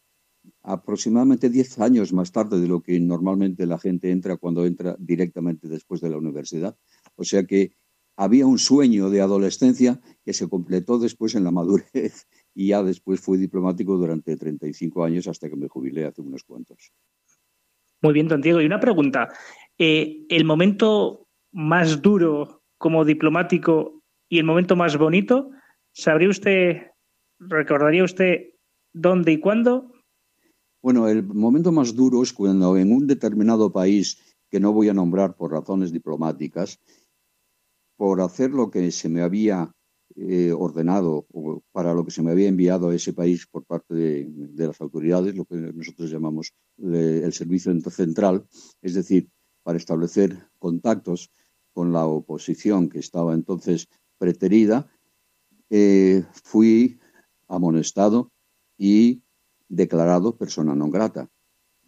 aproximadamente 0.61 1.49
10 1.49 1.79
años 1.79 2.13
más 2.13 2.31
tarde 2.31 2.59
de 2.59 2.67
lo 2.67 2.81
que 2.81 2.99
normalmente 2.99 3.65
la 3.65 3.79
gente 3.79 4.11
entra 4.11 4.37
cuando 4.37 4.65
entra 4.65 4.95
directamente 4.99 5.67
después 5.67 6.01
de 6.01 6.09
la 6.09 6.17
universidad. 6.17 6.77
O 7.15 7.23
sea 7.23 7.43
que 7.45 7.75
había 8.15 8.45
un 8.45 8.59
sueño 8.59 9.09
de 9.09 9.21
adolescencia 9.21 10.01
que 10.23 10.33
se 10.33 10.47
completó 10.47 10.99
después 10.99 11.35
en 11.35 11.43
la 11.43 11.51
madurez 11.51 12.27
y 12.55 12.69
ya 12.69 12.81
después 12.81 13.19
fui 13.19 13.37
diplomático 13.37 13.97
durante 13.97 14.35
35 14.37 15.03
años 15.03 15.27
hasta 15.27 15.49
que 15.49 15.57
me 15.57 15.67
jubilé 15.67 16.05
hace 16.05 16.21
unos 16.21 16.43
cuantos. 16.43 16.91
Muy 18.01 18.13
bien, 18.13 18.27
don 18.27 18.41
Diego. 18.41 18.61
Y 18.61 18.65
una 18.65 18.79
pregunta. 18.79 19.29
Eh, 19.77 20.25
¿El 20.29 20.45
momento 20.45 21.27
más 21.51 22.01
duro 22.01 22.63
como 22.77 23.03
diplomático 23.03 24.01
y 24.29 24.39
el 24.39 24.45
momento 24.45 24.75
más 24.75 24.97
bonito, 24.97 25.51
¿sabría 25.91 26.29
usted, 26.29 26.91
recordaría 27.39 28.03
usted 28.03 28.53
dónde 28.93 29.33
y 29.33 29.39
cuándo? 29.39 29.91
Bueno, 30.81 31.07
el 31.07 31.23
momento 31.23 31.71
más 31.71 31.95
duro 31.95 32.23
es 32.23 32.31
cuando 32.31 32.77
en 32.77 32.91
un 32.91 33.07
determinado 33.07 33.71
país, 33.71 34.37
que 34.49 34.59
no 34.59 34.71
voy 34.71 34.89
a 34.89 34.93
nombrar 34.93 35.35
por 35.35 35.51
razones 35.51 35.91
diplomáticas, 35.91 36.79
por 37.97 38.21
hacer 38.21 38.51
lo 38.51 38.69
que 38.69 38.91
se 38.91 39.09
me 39.09 39.21
había 39.21 39.71
eh, 40.15 40.53
ordenado 40.53 41.27
para 41.71 41.93
lo 41.93 42.05
que 42.05 42.11
se 42.11 42.21
me 42.21 42.31
había 42.31 42.47
enviado 42.47 42.89
a 42.89 42.95
ese 42.95 43.13
país 43.13 43.47
por 43.47 43.65
parte 43.65 43.93
de, 43.93 44.67
las 44.67 44.79
autoridades, 44.79 45.35
lo 45.35 45.45
que 45.45 45.55
nosotros 45.55 46.09
llamamos 46.09 46.53
el 46.77 47.33
servicio 47.33 47.77
central, 47.89 48.47
es 48.81 48.93
decir, 48.93 49.29
para 49.63 49.77
establecer 49.77 50.47
contactos 50.57 51.31
con 51.73 51.91
la 51.91 52.05
oposición 52.05 52.87
que 52.87 52.99
estaba 52.99 53.33
entonces 53.33 53.87
preterida, 54.17 54.87
eh, 55.69 56.23
fui 56.43 56.99
amonestado 57.47 58.31
y 58.77 59.23
declarado 59.67 60.37
persona 60.37 60.75
non 60.75 60.89
grata. 60.89 61.27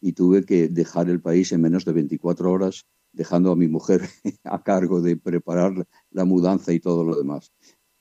Y 0.01 0.13
tuve 0.13 0.46
que 0.46 0.67
dejar 0.67 1.10
el 1.10 1.22
país 1.22 1.51
en 1.51 1.62
menos 1.62 1.86
de 1.86 1.93
24 1.93 2.51
horas 2.51 2.86
dejando 3.13 3.51
a 3.51 3.55
mi 3.55 3.67
mujer 3.67 4.01
a 4.43 4.62
cargo 4.62 5.01
de 5.01 5.17
preparar 5.17 5.88
la 6.12 6.25
mudanza 6.25 6.74
y 6.74 6.79
todo 6.79 7.03
lo 7.03 7.15
demás. 7.15 7.53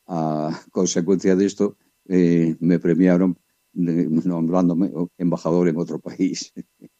A 0.07 0.63
consecuencia 0.71 1.35
de 1.35 1.47
esto, 1.47 1.77
eh, 2.09 2.57
me 2.61 2.79
premiaron 2.79 3.39
nombrándome 3.73 4.93
embajador 5.19 5.69
en 5.69 5.77
otro 5.77 5.99
país. 6.01 6.53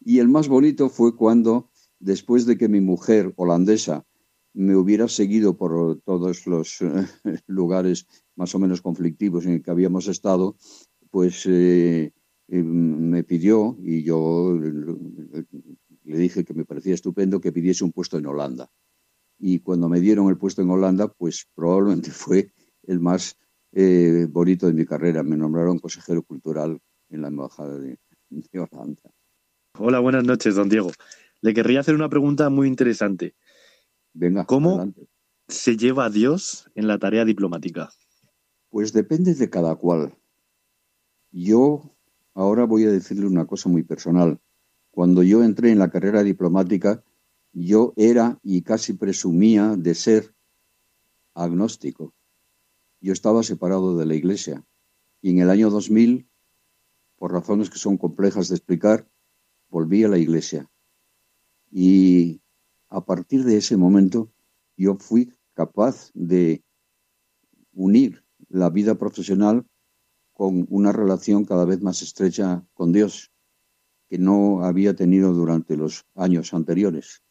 y 0.00 0.18
el 0.18 0.28
más 0.28 0.48
bonito 0.48 0.88
fue 0.88 1.16
cuando, 1.16 1.70
después 1.98 2.46
de 2.46 2.56
que 2.56 2.68
mi 2.68 2.80
mujer 2.80 3.32
holandesa 3.36 4.04
me 4.52 4.76
hubiera 4.76 5.08
seguido 5.08 5.56
por 5.56 6.00
todos 6.02 6.46
los 6.46 6.80
eh, 6.80 7.06
lugares 7.46 8.06
más 8.36 8.54
o 8.54 8.58
menos 8.58 8.82
conflictivos 8.82 9.46
en 9.46 9.62
que 9.62 9.70
habíamos 9.70 10.08
estado, 10.08 10.56
pues 11.10 11.44
eh, 11.46 12.12
me 12.48 13.24
pidió 13.24 13.76
y 13.82 14.02
yo 14.02 14.58
le 16.04 16.18
dije 16.18 16.44
que 16.44 16.54
me 16.54 16.64
parecía 16.64 16.94
estupendo 16.94 17.40
que 17.40 17.52
pidiese 17.52 17.84
un 17.84 17.92
puesto 17.92 18.18
en 18.18 18.26
Holanda. 18.26 18.70
Y 19.38 19.60
cuando 19.60 19.88
me 19.88 20.00
dieron 20.00 20.28
el 20.28 20.36
puesto 20.36 20.62
en 20.62 20.70
Holanda, 20.70 21.08
pues 21.08 21.46
probablemente 21.54 22.10
fue 22.10 22.52
el 22.84 23.00
más 23.00 23.36
eh, 23.72 24.26
bonito 24.30 24.66
de 24.66 24.72
mi 24.72 24.84
carrera. 24.84 25.22
Me 25.22 25.36
nombraron 25.36 25.78
consejero 25.78 26.22
cultural 26.22 26.80
en 27.10 27.22
la 27.22 27.28
Embajada 27.28 27.78
de, 27.78 27.98
Holanda. 28.54 29.02
Hola, 29.78 30.00
buenas 30.00 30.24
noches, 30.24 30.54
don 30.54 30.68
Diego. 30.68 30.90
Le 31.40 31.54
querría 31.54 31.80
hacer 31.80 31.94
una 31.94 32.08
pregunta 32.08 32.50
muy 32.50 32.66
interesante. 32.66 33.36
Venga, 34.12 34.44
¿cómo 34.44 34.92
se 35.46 35.76
lleva 35.76 36.06
a 36.06 36.10
Dios 36.10 36.68
en 36.74 36.88
la 36.88 36.98
tarea 36.98 37.24
diplomática? 37.24 37.90
Pues 38.70 38.92
depende 38.92 39.34
de 39.34 39.48
cada 39.48 39.76
cual. 39.76 40.14
Yo 41.30 41.94
ahora 42.34 42.64
voy 42.64 42.84
a 42.84 42.90
decirle 42.90 43.26
una 43.26 43.46
cosa 43.46 43.68
muy 43.68 43.82
personal. 43.82 44.40
Cuando 44.90 45.22
yo 45.22 45.44
entré 45.44 45.70
en 45.70 45.78
la 45.78 45.90
carrera 45.90 46.22
diplomática, 46.22 47.04
yo 47.52 47.92
era 47.96 48.38
y 48.42 48.62
casi 48.62 48.92
presumía 48.92 49.76
de 49.76 49.94
ser 49.94 50.34
agnóstico. 51.34 52.14
Yo 53.00 53.12
estaba 53.12 53.42
separado 53.42 53.96
de 53.96 54.06
la 54.06 54.14
Iglesia 54.14 54.64
y 55.20 55.30
en 55.30 55.38
el 55.40 55.50
año 55.50 55.70
2000, 55.70 56.28
por 57.16 57.32
razones 57.32 57.70
que 57.70 57.78
son 57.78 57.96
complejas 57.96 58.48
de 58.48 58.56
explicar, 58.56 59.08
volví 59.68 60.04
a 60.04 60.08
la 60.08 60.18
Iglesia. 60.18 60.70
Y 61.70 62.40
a 62.88 63.04
partir 63.04 63.44
de 63.44 63.56
ese 63.56 63.76
momento 63.76 64.32
yo 64.76 64.96
fui 64.96 65.32
capaz 65.54 66.10
de 66.14 66.62
unir 67.72 68.24
la 68.48 68.70
vida 68.70 68.96
profesional 68.96 69.66
con 70.32 70.66
una 70.70 70.92
relación 70.92 71.44
cada 71.44 71.64
vez 71.64 71.82
más 71.82 72.00
estrecha 72.02 72.64
con 72.74 72.92
Dios 72.92 73.32
que 74.08 74.18
no 74.18 74.64
había 74.64 74.94
tenido 74.94 75.34
durante 75.34 75.76
los 75.76 76.06
años 76.14 76.54
anteriores. 76.54 77.22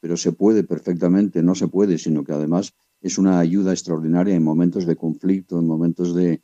Pero 0.00 0.16
se 0.16 0.32
puede 0.32 0.64
perfectamente, 0.64 1.42
no 1.42 1.54
se 1.54 1.68
puede, 1.68 1.98
sino 1.98 2.24
que 2.24 2.32
además 2.32 2.74
es 3.00 3.18
una 3.18 3.38
ayuda 3.38 3.72
extraordinaria 3.72 4.34
en 4.34 4.42
momentos 4.42 4.86
de 4.86 4.96
conflicto, 4.96 5.58
en 5.58 5.66
momentos 5.66 6.14
de, 6.14 6.42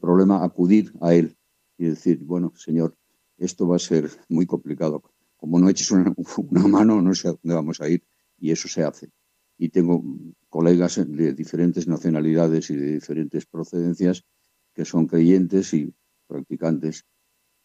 problema, 0.00 0.44
acudir 0.44 0.92
a 1.00 1.14
Él 1.14 1.36
y 1.76 1.86
decir, 1.86 2.22
bueno, 2.24 2.52
Señor, 2.56 2.96
esto 3.36 3.66
va 3.68 3.76
a 3.76 3.80
ser 3.80 4.10
muy 4.28 4.46
complicado. 4.46 5.02
Como 5.36 5.58
no 5.58 5.68
eches 5.68 5.90
una, 5.90 6.14
una 6.36 6.68
mano, 6.68 7.02
no 7.02 7.14
sé 7.14 7.28
a 7.28 7.32
dónde 7.32 7.54
vamos 7.54 7.80
a 7.80 7.88
ir. 7.88 8.02
Y 8.38 8.50
eso 8.50 8.68
se 8.68 8.82
hace. 8.82 9.10
Y 9.58 9.70
tengo 9.70 10.02
colegas 10.48 10.96
de 10.96 11.32
diferentes 11.32 11.86
nacionalidades 11.88 12.70
y 12.70 12.76
de 12.76 12.92
diferentes 12.92 13.46
procedencias 13.46 14.24
que 14.74 14.84
son 14.84 15.06
creyentes 15.06 15.72
y 15.74 15.92
practicantes 16.26 17.06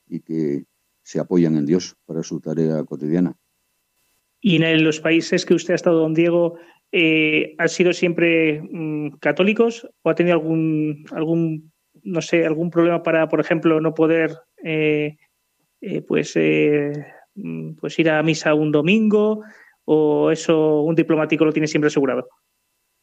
y 0.08 0.22
que 0.22 0.66
se 1.04 1.20
apoyan 1.20 1.58
en 1.58 1.66
Dios 1.66 1.98
para 2.06 2.24
su 2.24 2.40
tarea 2.40 2.84
cotidiana. 2.86 3.38
¿Y 4.42 4.62
en 4.62 4.84
los 4.84 5.00
países 5.00 5.46
que 5.46 5.54
usted 5.54 5.74
ha 5.74 5.76
estado, 5.76 6.00
don 6.00 6.16
Diego, 6.16 6.58
eh, 6.92 7.56
han 7.58 7.70
sido 7.70 7.94
siempre 7.94 8.62
mm, 8.62 9.18
católicos 9.20 9.88
o 10.02 10.10
ha 10.10 10.16
tenido 10.16 10.36
algún, 10.36 11.06
algún, 11.12 11.72
no 12.04 12.22
sé, 12.22 12.46
algún 12.46 12.72
problema 12.72 13.04
para, 13.04 13.30
por 13.30 13.40
ejemplo, 13.40 13.80
no 13.80 13.94
poder 13.94 14.36
eh, 14.64 15.18
eh, 15.80 16.02
pues, 16.02 16.36
mm, 17.36 17.74
pues 17.74 18.00
ir 18.00 18.10
a 18.10 18.24
misa 18.24 18.56
un 18.56 18.72
domingo 18.72 19.44
o 19.86 20.32
eso 20.32 20.82
un 20.82 20.96
diplomático 20.96 21.46
lo 21.46 21.54
tiene 21.54 21.68
siempre 21.68 21.88
asegurado? 21.88 22.28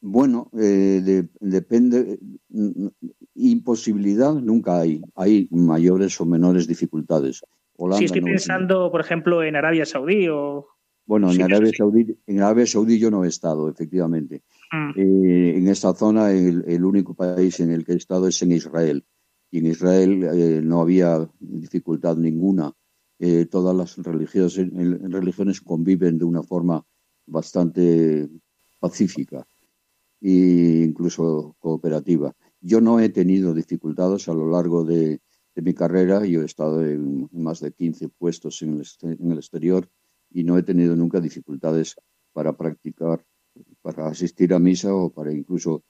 Bueno, 0.01 0.51
depende. 0.53 2.19
Mm, 2.49 2.89
imposibilidad 3.35 4.35
nunca 4.35 4.81
hay. 4.81 5.01
Hay 5.15 5.49
mayores 5.51 6.21
o 6.21 6.27
menores 6.27 6.67
dificultades 6.67 7.43
si 7.97 8.05
estoy 8.05 8.21
pensando, 8.21 8.91
por 8.91 9.01
ejemplo, 9.01 9.43
en 9.43 9.57
Arabia 9.57 9.87
Saudí 9.87 10.29
o... 10.29 10.67
Bueno, 11.09 11.33
en 11.33 11.41
Arabia, 11.41 11.73
Saudí, 11.75 12.19
en 12.27 12.43
Arabia 12.43 12.67
Saudí 12.67 12.99
yo 12.99 13.11
no 13.11 13.25
he 13.25 13.29
estado, 13.29 13.71
efectivamente. 13.71 14.43
Mm. 14.71 14.91
Eh, 14.95 15.57
en 15.57 15.69
esta 15.69 15.95
zona 15.95 16.33
el, 16.33 16.85
único 16.85 17.15
país 17.15 17.61
en 17.61 17.71
el 17.71 17.87
que 17.87 17.93
he 17.93 17.97
estado 17.97 18.29
es 18.29 18.43
en 18.43 18.53
Israel. 18.53 19.07
Y 19.51 19.61
en 19.61 19.67
Israel 19.69 20.23
eh, 20.35 20.61
no 20.63 20.83
había 20.83 21.27
dificultad 21.41 22.19
ninguna. 22.19 22.75
Eh, 23.19 23.47
todas 23.47 23.75
las 23.75 23.97
religiones, 23.97 24.55
religiones 24.55 25.63
conviven 25.63 26.19
de 26.19 26.27
una 26.27 26.43
forma 26.43 26.85
bastante 27.25 28.29
pacífica 28.79 29.47
e 30.21 30.85
incluso 30.85 31.57
cooperativa. 31.59 32.37
Yo 32.61 32.83
no 32.83 33.01
he 33.01 33.09
tenido 33.09 33.55
dificultades 33.55 34.29
a 34.29 34.35
lo 34.35 34.51
largo 34.51 34.85
de, 34.85 35.23
de 35.55 35.63
mi 35.63 35.73
carrera. 35.73 36.27
Yo 36.27 36.43
he 36.43 36.45
estado 36.45 36.85
en 36.85 37.31
más 37.33 37.61
de 37.61 37.73
15 37.73 38.11
puestos 38.11 38.61
en 38.61 38.83
el, 39.03 39.39
exterior 39.39 39.89
y 40.31 40.45
no 40.45 40.59
he 40.59 40.63
tenido 40.63 40.97
nunca 40.97 41.21
dificultades 41.21 41.97
para 42.33 42.57
practicar 42.57 43.25
para 43.83 44.09
asistir 44.09 44.53
a 44.55 44.59
misa 44.59 44.95
o 44.95 45.11
para 45.11 45.33
incluso 45.33 45.83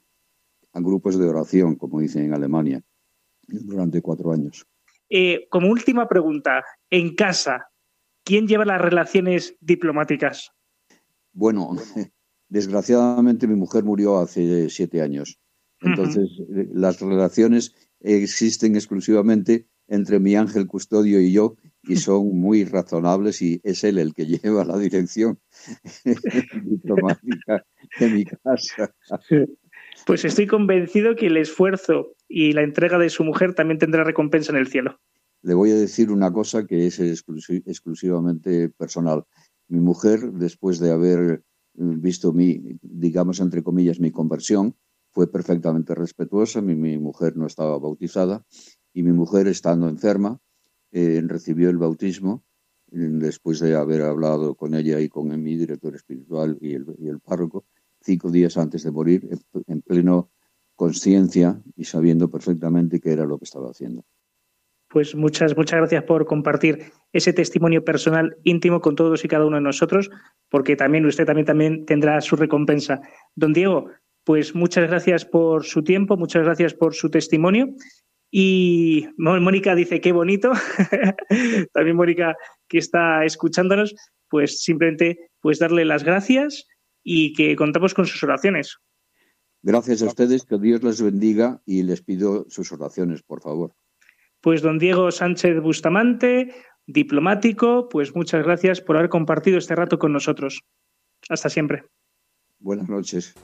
a 0.73 0.81
grupos 0.81 1.19
de 1.19 1.29
oración, 1.29 1.77
como 1.77 2.01
dicen 2.01 2.25
en 2.25 2.35
Alemania, 2.35 2.83
durante 3.47 4.03
cuatro 4.03 4.33
años. 4.33 4.67
Eh, 5.09 5.47
como 5.51 5.71
última 5.71 6.07
pregunta, 6.09 6.63
en 6.91 7.15
casa, 7.15 7.69
¿quién 8.25 8.47
lleva 8.47 8.65
las 8.65 8.81
relaciones 8.81 9.57
diplomáticas? 9.61 10.51
Bueno, 11.33 11.77
desgraciadamente 12.49 13.47
mi 13.47 13.55
mujer 13.55 13.85
murió 13.85 14.19
hace 14.19 14.69
siete 14.69 15.01
años. 15.01 15.39
Entonces, 15.81 16.29
eh, 16.55 16.69
las 16.73 17.01
relaciones 17.01 17.75
existen 18.01 18.75
exclusivamente 18.75 19.67
entre 19.87 20.19
mi 20.19 20.35
ángel 20.37 20.67
custodio 20.67 21.21
y 21.21 21.33
yo 21.33 21.57
y 21.83 21.97
son 21.97 22.39
muy 22.39 22.65
razonables 22.65 23.41
y 23.43 23.61
es 23.63 23.85
él 23.85 23.99
el 23.99 24.15
que 24.15 24.27
lleva 24.27 24.65
la 24.65 24.79
dirección 24.79 25.39
diplomática 26.65 27.65
de 27.99 28.09
mi 28.09 28.25
casa. 28.25 28.95
Pues 30.07 30.25
estoy 30.25 30.47
convencido 30.47 31.17
que 31.17 31.27
el 31.27 31.37
esfuerzo 31.37 32.15
y 32.29 32.53
la 32.53 32.63
entrega 32.63 32.99
de 32.99 33.11
su 33.11 33.25
mujer 33.25 33.55
también 33.55 33.79
tendrá 33.79 34.05
recompensa 34.05 34.53
en 34.53 34.59
el 34.59 34.69
cielo. 34.69 34.99
Le 35.43 35.55
voy 35.55 35.71
a 35.71 35.77
decir 35.77 36.11
una 36.11 36.33
cosa 36.33 36.67
que 36.67 36.87
es 36.87 36.99
exclusivamente 37.01 38.71
personal. 38.71 39.25
Mi 39.69 39.81
mujer, 39.81 40.33
después 40.33 40.79
de 40.79 40.91
haber 40.91 41.43
visto 41.75 42.33
mi, 42.33 42.79
digamos, 42.83 43.41
entre 43.41 43.63
comillas, 43.63 44.01
mi 44.01 44.11
conversión, 44.11 44.75
fue 45.13 45.31
perfectamente 45.31 45.95
respetuosa. 45.95 46.61
Mi, 46.61 46.75
mi 46.75 46.99
mujer 46.99 47.37
no 47.37 47.47
estaba 47.47 47.79
bautizada 47.79 48.45
y 48.93 49.03
mi 49.03 49.13
mujer, 49.13 49.47
estando 49.47 49.89
enferma, 49.89 50.41
recibió 50.93 51.71
el 51.71 51.79
bautismo 51.79 52.45
después 52.91 53.61
de 53.61 53.75
haber 53.75 54.03
hablado 54.03 54.55
con 54.55 54.75
ella 54.75 55.01
y 55.01 55.09
con 55.09 55.29
mi 55.43 55.57
director 55.57 55.95
espiritual 55.95 56.57
y 56.61 56.75
el, 56.75 56.87
y 56.99 57.09
el 57.09 57.21
párroco 57.21 57.67
cinco 58.01 58.31
días 58.31 58.57
antes 58.57 58.83
de 58.85 58.91
morir, 58.91 59.29
en 59.67 59.83
pleno 59.83 60.31
conciencia 60.75 61.61
y 61.77 61.85
sabiendo 61.85 62.31
perfectamente 62.31 63.01
qué 63.01 63.13
era 63.13 63.25
lo 63.25 63.39
que 63.39 63.45
estaba 63.45 63.71
haciendo. 63.71 64.05
Pues 64.89 65.15
muchas, 65.15 65.55
muchas 65.57 65.81
gracias 65.81 66.05
por 66.05 66.25
compartir 66.25 66.93
ese 67.13 67.33
testimonio 67.33 67.85
personal 67.85 68.37
íntimo 68.45 68.81
con 68.81 68.95
todos 68.95 69.23
y 69.25 69.29
cada 69.29 69.45
uno 69.45 69.57
de 69.57 69.63
nosotros, 69.63 70.09
porque 70.49 70.77
también 70.77 71.05
usted 71.05 71.27
también, 71.27 71.47
también 71.47 71.85
tendrá 71.85 72.21
su 72.23 72.37
recompensa. 72.37 73.01
Don 73.35 73.53
Diego, 73.53 73.91
pues 74.25 74.55
muchas 74.55 74.89
gracias 74.89 75.27
por 75.27 75.65
su 75.65 75.83
tiempo, 75.83 76.17
muchas 76.17 76.45
gracias 76.45 76.73
por 76.73 76.95
su 76.95 77.11
testimonio. 77.11 77.75
Y 78.31 79.09
Mónica 79.17 79.75
dice, 79.75 80.01
qué 80.01 80.13
bonito. 80.13 80.53
también 81.73 81.97
Mónica, 81.97 82.37
que 82.69 82.79
está 82.79 83.25
escuchándonos, 83.25 83.95
pues 84.29 84.63
simplemente 84.63 85.31
pues 85.41 85.59
darle 85.59 85.85
las 85.85 86.05
gracias 86.05 86.67
y 87.03 87.33
que 87.33 87.57
contamos 87.57 87.95
con 87.95 88.07
sus 88.07 88.23
oraciones. 88.23 88.77
Gracias 89.63 90.03
a 90.03 90.07
ustedes, 90.07 90.45
que 90.45 90.59
Dios 90.59 90.83
les 90.83 91.03
bendiga 91.03 91.61
y 91.67 91.83
les 91.83 92.03
pido 92.03 92.47
sus 92.49 92.71
oraciones, 92.73 93.23
por 93.23 93.43
favor. 93.43 93.75
Pues 94.41 94.63
don 94.63 94.79
Diego 94.79 95.11
Sánchez 95.11 95.61
Bustamante, 95.61 96.55
diplomático, 96.87 97.89
pues 97.89 98.15
muchas 98.15 98.45
gracias 98.45 98.81
por 98.81 98.97
haber 98.97 99.11
compartido 99.11 99.59
este 99.59 99.75
rato 99.75 99.99
con 99.99 100.13
nosotros. 100.13 100.63
Hasta 101.29 101.49
siempre. 101.49 101.85
Buenas 102.61 102.89
noches. 102.89 103.35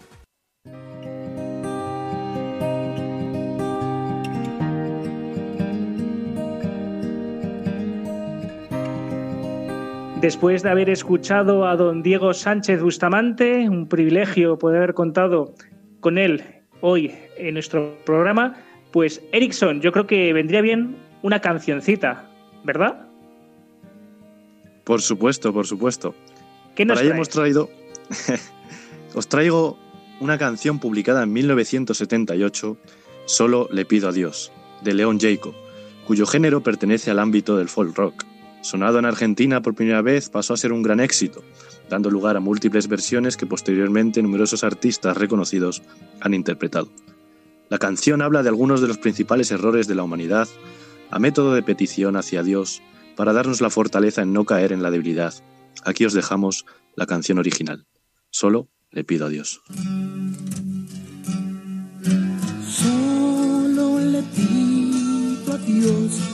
Después 10.24 10.62
de 10.62 10.70
haber 10.70 10.88
escuchado 10.88 11.68
a 11.68 11.76
don 11.76 12.02
Diego 12.02 12.32
Sánchez 12.32 12.80
Bustamante, 12.80 13.68
un 13.68 13.87
privilegio 13.87 14.58
poder 14.58 14.78
haber 14.78 14.94
contado 14.94 15.54
con 16.00 16.16
él 16.16 16.42
hoy 16.80 17.14
en 17.37 17.52
nuestro 17.52 17.98
programa, 18.06 18.56
pues 18.90 19.20
Erickson, 19.32 19.82
yo 19.82 19.92
creo 19.92 20.06
que 20.06 20.32
vendría 20.32 20.62
bien 20.62 20.96
una 21.20 21.40
cancioncita, 21.40 22.30
¿verdad? 22.64 23.06
Por 24.84 25.02
supuesto, 25.02 25.52
por 25.52 25.66
supuesto. 25.66 26.14
¿Qué 26.74 26.87
nos 26.87 26.96
Para 26.96 27.04
ello 27.04 27.16
hemos 27.16 27.28
traído. 27.28 27.68
os 29.14 29.28
traigo 29.28 29.76
una 30.20 30.38
canción 30.38 30.78
publicada 30.78 31.24
en 31.24 31.34
1978, 31.34 32.78
Solo 33.26 33.68
le 33.70 33.84
pido 33.84 34.08
a 34.08 34.12
Dios, 34.12 34.52
de 34.80 34.94
León 34.94 35.20
Jacob, 35.20 35.52
cuyo 36.06 36.24
género 36.24 36.62
pertenece 36.62 37.10
al 37.10 37.18
ámbito 37.18 37.58
del 37.58 37.68
folk 37.68 37.94
rock. 37.94 38.24
Sonado 38.64 38.98
en 38.98 39.05
Argentina 39.05 39.61
por 39.61 39.74
primera 39.74 40.00
vez, 40.00 40.31
pasó 40.31 40.55
a 40.55 40.57
ser 40.57 40.72
un 40.72 40.83
gran 40.83 40.98
éxito, 40.98 41.44
dando 41.90 42.11
lugar 42.11 42.38
a 42.38 42.40
múltiples 42.40 42.88
versiones 42.88 43.37
que 43.37 43.44
posteriormente 43.44 44.22
numerosos 44.22 44.64
artistas 44.64 45.18
reconocidos 45.18 45.83
han 46.22 46.33
interpretado. 46.33 46.90
La 47.68 47.77
canción 47.77 48.22
habla 48.22 48.42
de 48.42 48.48
algunos 48.48 48.81
de 48.81 48.88
los 48.88 48.96
principales 48.96 49.50
errores 49.50 49.87
de 49.87 49.94
la 49.94 50.03
humanidad, 50.03 50.48
a 51.11 51.18
método 51.18 51.53
de 51.53 51.62
petición 51.62 52.16
hacia 52.16 52.42
Dios, 52.42 52.81
para 53.16 53.35
darnos 53.35 53.61
la 53.61 53.68
fortaleza 53.68 54.22
en 54.22 54.33
no 54.33 54.46
caer 54.46 54.72
en 54.72 54.83
la 54.83 54.90
debilidad. 54.90 55.35
Aquí 55.85 56.07
os 56.07 56.14
dejamos 56.14 56.64
la 56.96 57.05
canción 57.05 57.38
original. 57.38 57.85
Solo 58.31 58.70
le 58.90 59.05
pido 59.05 59.27
a 59.27 59.29
Dios. 59.29 59.61
Solo 62.66 64.00
le 64.00 64.22
pido 64.22 65.53
a 65.53 65.59
Dios 65.59 66.34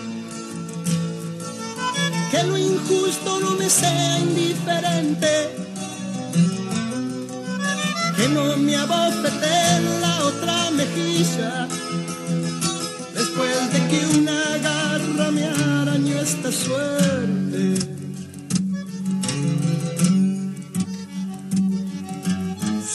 lo 2.43 2.57
injusto 2.57 3.39
no 3.39 3.51
me 3.55 3.69
sea 3.69 4.19
indiferente, 4.19 5.49
que 8.15 8.27
no 8.29 8.57
me 8.57 8.75
abofete 8.75 9.53
en 9.77 10.01
la 10.01 10.25
otra 10.25 10.71
mejilla, 10.71 11.67
después 13.13 13.73
de 13.73 13.87
que 13.89 14.17
una 14.17 14.57
garra 14.57 15.31
me 15.31 15.45
arañó 15.45 16.19
esta 16.19 16.51
suerte. 16.51 17.75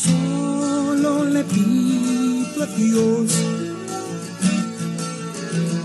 Solo 0.04 1.24
le 1.24 1.44
pido 1.44 2.62
a 2.62 2.66
Dios 2.66 3.32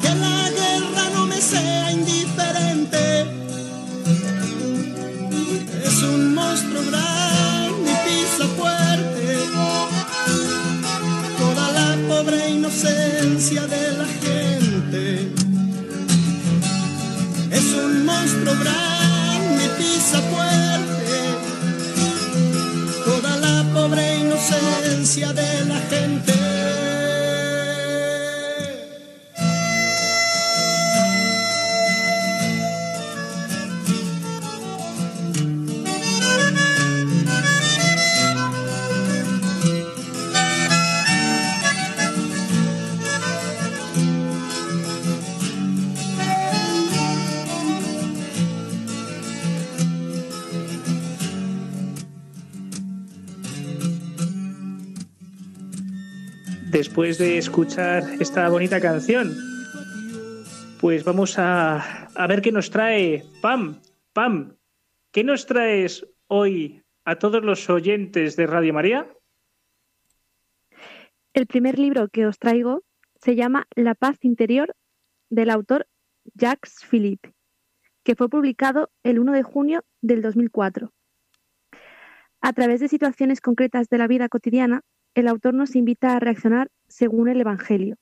que 0.02 0.16
la 0.16 0.50
guerra 0.50 1.10
no 1.14 1.26
me 1.28 1.40
sea 1.42 1.92
indiferente. 1.92 3.41
De 13.50 13.98
la 13.98 14.06
gente. 14.06 15.32
Es 17.50 17.74
un 17.74 18.06
monstruo 18.06 18.54
grande 18.60 19.68
pisa 19.80 20.22
fuerte 20.22 21.18
toda 23.04 23.38
la 23.38 23.64
pobre 23.74 24.20
inocencia 24.20 25.34
de 25.34 25.66
la 25.66 25.80
gente. 25.90 26.41
Después 57.02 57.18
de 57.18 57.38
escuchar 57.40 58.04
esta 58.20 58.48
bonita 58.48 58.80
canción, 58.80 59.36
pues 60.80 61.04
vamos 61.04 61.40
a, 61.40 62.06
a 62.06 62.28
ver 62.28 62.44
qué 62.44 62.52
nos 62.52 62.70
trae 62.70 63.24
Pam. 63.42 63.82
Pam, 64.14 64.56
¿qué 65.12 65.24
nos 65.24 65.48
traes 65.48 66.06
hoy 66.28 66.84
a 67.04 67.16
todos 67.16 67.44
los 67.44 67.68
oyentes 67.72 68.36
de 68.36 68.46
Radio 68.46 68.76
María? 68.76 69.12
El 71.34 71.48
primer 71.48 71.80
libro 71.80 72.08
que 72.08 72.28
os 72.28 72.38
traigo 72.38 72.84
se 73.16 73.36
llama 73.36 73.66
La 73.76 73.96
paz 73.96 74.24
interior 74.24 74.76
del 75.32 75.50
autor 75.50 75.88
Jacques 76.36 76.86
Philippe, 76.88 77.34
que 78.04 78.14
fue 78.14 78.30
publicado 78.30 78.92
el 79.02 79.18
1 79.18 79.32
de 79.32 79.42
junio 79.42 79.84
del 80.02 80.22
2004. 80.22 80.94
A 82.42 82.54
través 82.54 82.80
de 82.80 82.90
situaciones 82.90 83.42
concretas 83.42 83.90
de 83.90 83.98
la 83.98 84.06
vida 84.06 84.30
cotidiana, 84.30 84.84
el 85.14 85.28
autor 85.28 85.54
nos 85.54 85.76
invita 85.76 86.16
a 86.16 86.20
reaccionar 86.20 86.70
según 86.88 87.30
el 87.30 87.42
Evangelio. 87.42 87.98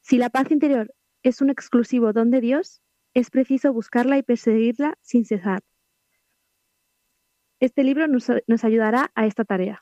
Si 0.00 0.18
la 0.18 0.30
paz 0.30 0.50
interior 0.50 0.92
es 1.22 1.40
un 1.40 1.50
exclusivo 1.50 2.12
don 2.12 2.30
de 2.30 2.40
Dios, 2.40 2.82
es 3.14 3.30
preciso 3.30 3.72
buscarla 3.72 4.18
y 4.18 4.22
perseguirla 4.22 4.98
sin 5.00 5.24
cesar. 5.24 5.62
Este 7.60 7.84
libro 7.84 8.08
nos, 8.08 8.28
ayudará 8.64 9.12
a 9.14 9.26
esta 9.26 9.44
tarea. 9.44 9.78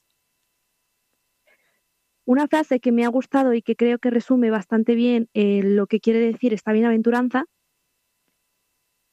Una 2.26 2.46
frase 2.46 2.78
que 2.78 2.92
me 2.92 3.04
ha 3.04 3.08
gustado 3.08 3.54
y 3.54 3.62
que 3.62 3.76
creo 3.76 3.98
que 3.98 4.10
resume 4.10 4.50
bastante 4.50 4.94
bien 4.94 5.28
eh, 5.32 5.62
lo 5.64 5.86
que 5.86 6.00
quiere 6.00 6.20
decir 6.20 6.52
esta 6.52 6.72
bienaventuranza 6.72 7.46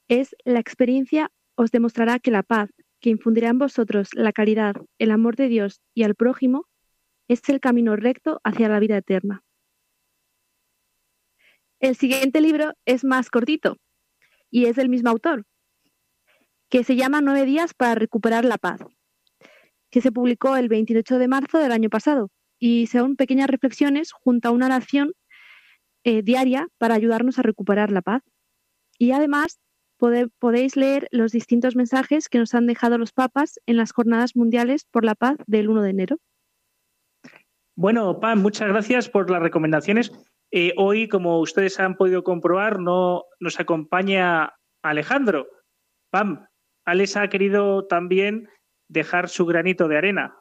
es 0.08 0.36
la 0.44 0.60
experiencia 0.60 1.30
os 1.54 1.70
demostrará 1.70 2.18
que 2.18 2.30
la 2.30 2.42
paz, 2.42 2.70
que 3.00 3.10
infundirá 3.10 3.48
en 3.48 3.58
vosotros 3.58 4.08
la 4.12 4.32
caridad, 4.32 4.74
el 4.98 5.10
amor 5.10 5.36
de 5.36 5.48
Dios 5.48 5.80
y 5.94 6.02
al 6.02 6.14
prójimo, 6.14 6.66
es 7.28 7.46
el 7.48 7.60
camino 7.60 7.96
recto 7.96 8.40
hacia 8.44 8.68
la 8.68 8.80
vida 8.80 8.96
eterna. 8.96 9.42
El 11.80 11.94
siguiente 11.94 12.40
libro 12.40 12.72
es 12.86 13.04
más 13.04 13.30
cortito 13.30 13.76
y 14.50 14.66
es 14.66 14.76
del 14.76 14.88
mismo 14.88 15.10
autor, 15.10 15.44
que 16.68 16.82
se 16.82 16.96
llama 16.96 17.20
Nueve 17.20 17.44
días 17.44 17.74
para 17.74 17.94
recuperar 17.94 18.44
la 18.44 18.58
paz, 18.58 18.80
que 19.90 20.00
se 20.00 20.10
publicó 20.10 20.56
el 20.56 20.68
28 20.68 21.18
de 21.18 21.28
marzo 21.28 21.58
del 21.58 21.72
año 21.72 21.88
pasado 21.88 22.30
y 22.58 22.88
son 22.88 23.16
pequeñas 23.16 23.48
reflexiones 23.48 24.12
junto 24.12 24.48
a 24.48 24.50
una 24.50 24.66
oración 24.66 25.12
eh, 26.04 26.22
diaria 26.22 26.68
para 26.78 26.94
ayudarnos 26.94 27.38
a 27.38 27.42
recuperar 27.42 27.92
la 27.92 28.02
paz. 28.02 28.22
Y 28.98 29.12
además 29.12 29.60
podéis 29.98 30.76
leer 30.76 31.08
los 31.10 31.32
distintos 31.32 31.76
mensajes 31.76 32.28
que 32.28 32.38
nos 32.38 32.54
han 32.54 32.66
dejado 32.66 32.98
los 32.98 33.12
papas 33.12 33.60
en 33.66 33.76
las 33.76 33.92
Jornadas 33.92 34.36
Mundiales 34.36 34.84
por 34.84 35.04
la 35.04 35.14
Paz 35.14 35.36
del 35.46 35.68
1 35.68 35.82
de 35.82 35.90
enero. 35.90 36.16
Bueno, 37.76 38.18
Pam, 38.18 38.40
muchas 38.40 38.68
gracias 38.68 39.08
por 39.08 39.30
las 39.30 39.42
recomendaciones. 39.42 40.12
Eh, 40.50 40.72
hoy, 40.76 41.08
como 41.08 41.40
ustedes 41.40 41.78
han 41.78 41.96
podido 41.96 42.24
comprobar, 42.24 42.80
no 42.80 43.24
nos 43.38 43.60
acompaña 43.60 44.54
Alejandro. 44.82 45.46
Pam, 46.10 46.46
Alex 46.86 47.16
ha 47.16 47.28
querido 47.28 47.86
también 47.86 48.48
dejar 48.88 49.28
su 49.28 49.46
granito 49.46 49.88
de 49.88 49.98
arena. 49.98 50.36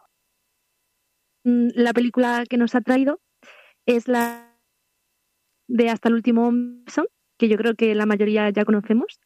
Mm, 1.43 1.70
la 1.76 1.93
película 1.93 2.43
que 2.50 2.58
nos 2.58 2.74
ha 2.74 2.82
traído 2.82 3.20
es 3.86 4.08
la 4.08 4.58
de 5.67 5.89
Hasta 5.89 6.10
el 6.10 6.15
último 6.15 6.52
son, 6.88 7.08
que 7.38 7.50
yo 7.50 7.58
creo 7.58 7.76
que 7.76 7.93
la 7.93 8.06
mayoría 8.06 8.50
ya 8.50 8.63
conocemos 8.63 9.20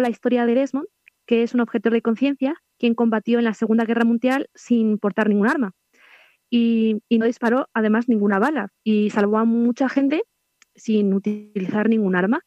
la 0.00 0.10
historia 0.10 0.46
de 0.46 0.54
Desmond, 0.54 0.88
que 1.26 1.42
es 1.42 1.54
un 1.54 1.60
objetor 1.60 1.92
de 1.92 2.02
conciencia, 2.02 2.54
quien 2.78 2.94
combatió 2.94 3.38
en 3.38 3.44
la 3.44 3.54
Segunda 3.54 3.84
Guerra 3.84 4.04
Mundial 4.04 4.48
sin 4.54 4.98
portar 4.98 5.28
ningún 5.28 5.48
arma. 5.48 5.72
Y, 6.50 7.02
no 7.10 7.24
disparó 7.26 7.68
además 7.72 8.08
ninguna 8.08 8.38
bala 8.38 8.68
y 8.84 9.10
salvó 9.10 9.38
a 9.38 9.44
mucha 9.44 9.88
gente 9.88 10.22
sin 10.74 11.14
utilizar 11.14 11.88
ningún 11.88 12.16
arma. 12.16 12.40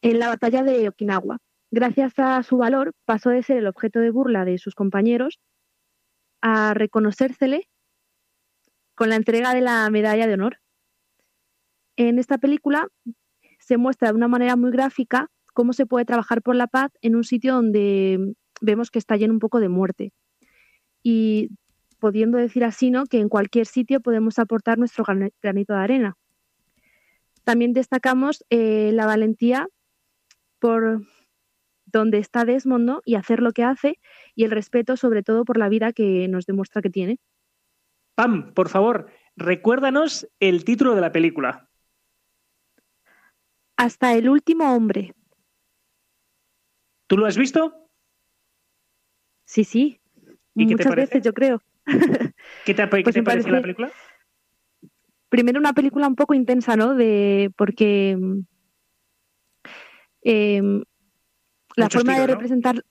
En 0.00 0.18
la 0.18 0.28
batalla 0.28 0.62
de 0.62 0.88
Okinawa, 0.88 1.38
gracias 1.70 2.18
a 2.18 2.42
su 2.42 2.56
valor, 2.56 2.92
pasó 3.04 3.30
de 3.30 3.42
ser 3.42 3.58
el 3.58 3.66
objeto 3.66 4.00
de 4.00 4.10
burla 4.10 4.44
de 4.44 4.58
sus 4.58 4.74
compañeros 4.74 5.38
a 6.40 6.74
reconocérsele 6.74 7.68
con 8.94 9.10
la 9.10 9.16
entrega 9.16 9.54
de 9.54 9.60
la 9.60 9.88
medalla 9.90 10.26
de 10.26 10.34
honor. 10.34 10.58
En 11.96 12.18
esta 12.18 12.38
película 12.38 12.88
se 13.58 13.76
muestra 13.76 14.08
de 14.08 14.14
una 14.14 14.28
manera 14.28 14.56
muy 14.56 14.70
gráfica 14.70 15.28
cómo 15.52 15.72
se 15.72 15.86
puede 15.86 16.04
trabajar 16.04 16.42
por 16.42 16.56
la 16.56 16.66
paz 16.66 16.92
en 17.00 17.16
un 17.16 17.24
sitio 17.24 17.54
donde 17.54 18.34
vemos 18.60 18.90
que 18.90 18.98
está 18.98 19.16
lleno 19.16 19.32
un 19.32 19.38
poco 19.38 19.60
de 19.60 19.68
muerte. 19.68 20.12
Y 21.02 21.50
pudiendo 21.98 22.38
decir 22.38 22.64
así, 22.64 22.90
¿no? 22.90 23.06
Que 23.06 23.20
en 23.20 23.28
cualquier 23.28 23.66
sitio 23.66 24.00
podemos 24.00 24.38
aportar 24.38 24.78
nuestro 24.78 25.04
granito 25.40 25.72
de 25.72 25.78
arena. 25.78 26.16
También 27.44 27.72
destacamos 27.72 28.44
eh, 28.50 28.90
la 28.92 29.06
valentía 29.06 29.68
por 30.58 31.02
donde 31.86 32.18
está 32.18 32.44
Desmond 32.44 33.00
y 33.04 33.16
hacer 33.16 33.40
lo 33.40 33.52
que 33.52 33.64
hace 33.64 33.98
y 34.34 34.44
el 34.44 34.50
respeto 34.50 34.96
sobre 34.96 35.22
todo 35.22 35.44
por 35.44 35.58
la 35.58 35.68
vida 35.68 35.92
que 35.92 36.26
nos 36.28 36.46
demuestra 36.46 36.82
que 36.82 36.90
tiene. 36.90 37.18
Pam, 38.14 38.52
por 38.54 38.68
favor, 38.68 39.10
recuérdanos 39.36 40.28
el 40.40 40.64
título 40.64 40.94
de 40.94 41.00
la 41.00 41.12
película. 41.12 41.68
Hasta 43.76 44.14
el 44.14 44.28
último 44.28 44.74
hombre. 44.74 45.14
¿Tú 47.12 47.18
lo 47.18 47.26
has 47.26 47.36
visto? 47.36 47.74
Sí, 49.44 49.64
sí. 49.64 50.00
¿Y 50.54 50.64
Muchas 50.64 50.78
qué 50.78 50.82
te 50.82 50.88
parece? 50.88 51.14
veces, 51.14 51.26
yo 51.26 51.34
creo. 51.34 51.62
¿Qué 52.64 52.72
te, 52.72 52.86
pues 52.86 53.04
parece 53.22 53.50
la 53.50 53.60
película? 53.60 53.92
Primero 55.28 55.60
una 55.60 55.74
película 55.74 56.08
un 56.08 56.14
poco 56.14 56.32
intensa, 56.32 56.74
¿no? 56.74 56.94
De 56.94 57.52
porque 57.54 58.16
em, 60.22 60.84
la 61.76 61.90
forma 61.90 62.18
de 62.18 62.28
representar, 62.28 62.82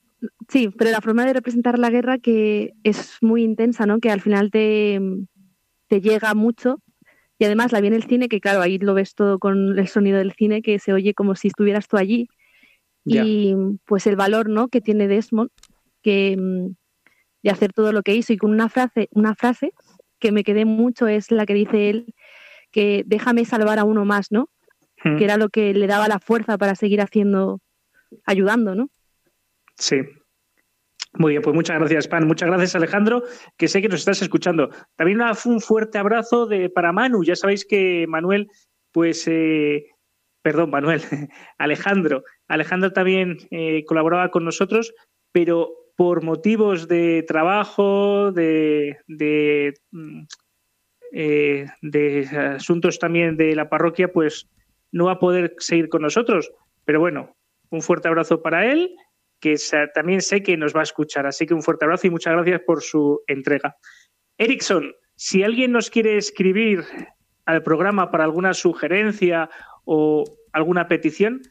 sí, 0.48 0.70
pero 0.78 0.92
la 0.92 1.02
forma 1.02 1.26
de 1.26 1.34
representar 1.34 1.80
la 1.80 1.90
guerra 1.90 2.20
que 2.20 2.74
es 2.84 3.18
muy 3.22 3.42
intensa, 3.42 3.88
¿no? 3.88 4.00
Que 4.00 4.12
al 4.12 4.22
final 4.22 4.52
te, 4.52 5.02
te 5.88 6.00
llega 6.00 6.36
mucho 6.36 6.80
y 7.40 7.46
además 7.46 7.72
la 7.72 7.82
vi 7.82 7.88
en 7.88 7.96
el 7.96 8.04
cine, 8.04 8.30
que 8.30 8.40
claro, 8.40 8.62
ahí 8.62 8.78
lo 8.78 8.94
ves 8.94 9.16
todo 9.16 9.40
con 9.40 9.80
el 9.80 9.88
sonido 9.88 10.20
del 10.20 10.34
cine, 10.34 10.62
que 10.62 10.78
se 10.78 10.94
oye 10.94 11.16
como 11.16 11.34
si 11.34 11.48
estuvieras 11.48 11.88
tú 11.88 11.98
allí 11.98 12.28
y 13.04 13.56
pues 13.86 14.06
el 14.08 14.16
valor 14.16 14.50
¿no? 14.50 14.68
que 14.68 14.82
tiene 14.82 15.08
Desmond 15.08 15.50
que, 16.02 16.38
mm, 16.38 16.76
de 17.44 17.50
hacer 17.50 17.74
todo 17.74 17.92
lo 17.92 18.04
que 18.04 18.16
hizo 18.16 18.34
y 18.34 18.38
con 18.38 18.52
una 18.52 18.70
frase, 18.70 19.10
una 19.12 19.36
frase 19.36 19.74
que 20.20 20.32
me 20.32 20.44
quedé 20.44 20.66
mucho 20.66 21.08
es 21.08 21.32
la 21.32 21.46
que 21.46 21.54
dice 21.54 21.90
él 21.90 22.14
que 22.72 23.04
déjame 23.06 23.46
salvar 23.46 23.80
a 23.80 23.84
uno 23.84 24.06
más, 24.06 24.32
¿no? 24.32 24.50
Hmm. 25.04 25.18
Que 25.18 25.26
era 25.26 25.38
lo 25.38 25.50
que 25.50 25.74
le 25.74 25.88
daba 25.88 26.08
la 26.08 26.20
fuerza 26.20 26.58
para 26.58 26.76
seguir 26.76 27.02
haciendo, 27.02 27.60
ayudando, 28.26 28.76
¿no? 28.76 28.90
Sí. 29.76 29.98
Muy 31.14 31.32
bien, 31.32 31.42
pues 31.42 31.54
muchas 31.54 31.78
gracias, 31.78 32.08
Pan. 32.08 32.26
Muchas 32.26 32.48
gracias, 32.48 32.76
Alejandro, 32.76 33.24
que 33.58 33.68
sé 33.68 33.82
que 33.82 33.90
nos 33.90 34.00
estás 34.00 34.22
escuchando. 34.22 34.70
También 34.96 35.20
un 35.46 35.60
fuerte 35.60 35.98
abrazo 35.98 36.46
de, 36.46 36.70
para 36.70 36.94
Manu. 36.94 37.24
Ya 37.24 37.36
sabéis 37.36 37.66
que 37.66 38.06
Manuel, 38.08 38.48
pues, 38.94 39.28
eh, 39.28 39.88
perdón, 40.42 40.70
Manuel, 40.70 41.02
Alejandro, 41.58 42.24
Alejandro 42.52 42.92
también 42.92 43.38
eh, 43.50 43.86
colaboraba 43.86 44.30
con 44.30 44.44
nosotros, 44.44 44.94
pero 45.32 45.72
por 45.96 46.24
motivos 46.24 46.88
de 46.88 47.24
trabajo, 47.28 48.32
de, 48.32 48.98
mm, 49.92 50.24
eh, 51.14 51.66
de, 51.82 52.28
asuntos 52.56 53.00
también 53.00 53.38
de 53.38 53.56
la 53.56 53.70
parroquia, 53.70 54.12
pues 54.12 54.50
no 54.92 55.06
va 55.06 55.14
a 55.14 55.20
poder 55.20 55.56
seguir 55.60 55.90
con 55.90 56.02
nosotros. 56.02 56.52
Pero 56.86 57.00
bueno, 57.00 57.36
un 57.70 57.82
fuerte 57.82 58.10
abrazo 58.10 58.42
para 58.42 58.70
él, 58.70 58.96
que 59.40 59.56
también 59.94 60.22
sé 60.22 60.44
que 60.44 60.58
nos 60.58 60.76
va 60.76 60.82
a 60.82 60.84
escuchar. 60.84 61.26
Así 61.26 61.46
que 61.46 61.54
un 61.54 61.64
fuerte 61.64 61.86
abrazo 61.86 62.08
y 62.08 62.10
muchas 62.10 62.34
gracias 62.34 62.62
por 62.66 62.82
su 62.82 63.22
entrega. 63.28 63.78
Erickson, 64.38 64.92
si 65.16 65.44
alguien 65.44 65.72
nos 65.72 65.90
quiere 65.90 66.18
escribir 66.18 66.84
al 67.46 67.64
programa 67.64 68.12
para 68.12 68.26
alguna 68.26 68.54
sugerencia 68.54 69.50
o 69.86 70.24
alguna 70.52 70.88
petición, 70.88 71.42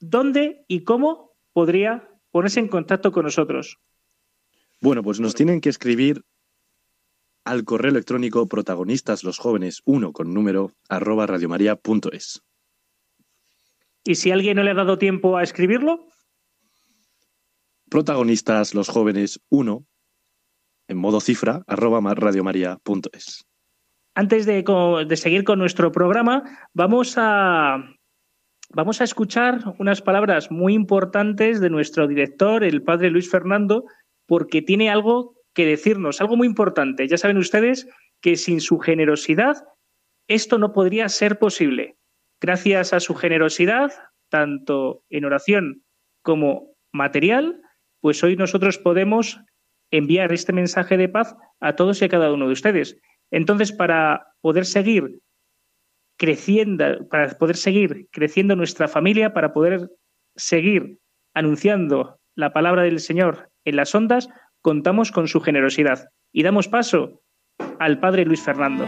¿dónde 0.00 0.64
y 0.68 0.84
cómo 0.84 1.36
podría 1.52 2.08
ponerse 2.30 2.60
en 2.60 2.68
contacto 2.68 3.12
con 3.12 3.24
nosotros? 3.24 3.78
Bueno, 4.80 5.02
pues 5.02 5.20
nos 5.20 5.34
tienen 5.34 5.60
que 5.60 5.70
escribir 5.70 6.24
al 7.44 7.64
correo 7.64 7.90
electrónico 7.90 8.48
protagonistas 8.48 9.24
los 9.24 9.38
jóvenes 9.38 9.80
1 9.84 10.12
con 10.12 10.34
número 10.34 10.72
arroba 10.88 11.26
radiomaria.es. 11.26 12.42
¿Y 14.04 14.14
si 14.16 14.30
alguien 14.30 14.56
no 14.56 14.62
le 14.62 14.70
ha 14.70 14.74
dado 14.74 14.98
tiempo 14.98 15.36
a 15.36 15.42
escribirlo? 15.42 16.06
Protagonistas 17.88 18.74
los 18.74 18.88
jóvenes 18.88 19.40
1 19.48 19.86
en 20.88 20.98
modo 20.98 21.20
cifra 21.20 21.62
arroba 21.66 22.14
radiomaria.es. 22.14 23.46
Antes 24.14 24.46
de, 24.46 24.64
de 25.06 25.16
seguir 25.16 25.44
con 25.44 25.58
nuestro 25.58 25.92
programa, 25.92 26.68
vamos 26.72 27.14
a, 27.16 27.95
Vamos 28.70 29.00
a 29.00 29.04
escuchar 29.04 29.60
unas 29.78 30.02
palabras 30.02 30.50
muy 30.50 30.74
importantes 30.74 31.60
de 31.60 31.70
nuestro 31.70 32.08
director, 32.08 32.64
el 32.64 32.82
padre 32.82 33.10
Luis 33.10 33.30
Fernando, 33.30 33.84
porque 34.26 34.60
tiene 34.60 34.90
algo 34.90 35.34
que 35.54 35.64
decirnos, 35.66 36.20
algo 36.20 36.36
muy 36.36 36.46
importante. 36.46 37.06
Ya 37.06 37.16
saben 37.16 37.38
ustedes 37.38 37.88
que 38.20 38.36
sin 38.36 38.60
su 38.60 38.78
generosidad 38.78 39.64
esto 40.28 40.58
no 40.58 40.72
podría 40.72 41.08
ser 41.08 41.38
posible. 41.38 41.96
Gracias 42.40 42.92
a 42.92 43.00
su 43.00 43.14
generosidad, 43.14 43.92
tanto 44.28 45.02
en 45.08 45.24
oración 45.24 45.84
como 46.22 46.74
material, 46.92 47.60
pues 48.00 48.22
hoy 48.24 48.36
nosotros 48.36 48.78
podemos 48.78 49.40
enviar 49.92 50.32
este 50.32 50.52
mensaje 50.52 50.96
de 50.96 51.08
paz 51.08 51.36
a 51.60 51.76
todos 51.76 52.02
y 52.02 52.06
a 52.06 52.08
cada 52.08 52.32
uno 52.32 52.46
de 52.46 52.52
ustedes. 52.52 52.98
Entonces, 53.30 53.72
para 53.72 54.26
poder 54.40 54.66
seguir 54.66 55.20
creciendo, 56.16 57.08
para 57.08 57.28
poder 57.38 57.56
seguir 57.56 58.08
creciendo 58.10 58.56
nuestra 58.56 58.88
familia, 58.88 59.32
para 59.32 59.52
poder 59.52 59.90
seguir 60.34 60.98
anunciando 61.34 62.18
la 62.34 62.52
palabra 62.52 62.82
del 62.82 63.00
Señor 63.00 63.50
en 63.64 63.76
las 63.76 63.94
ondas, 63.94 64.28
contamos 64.62 65.12
con 65.12 65.28
su 65.28 65.40
generosidad. 65.40 66.08
Y 66.32 66.42
damos 66.42 66.68
paso 66.68 67.22
al 67.78 68.00
Padre 68.00 68.24
Luis 68.24 68.42
Fernando. 68.42 68.86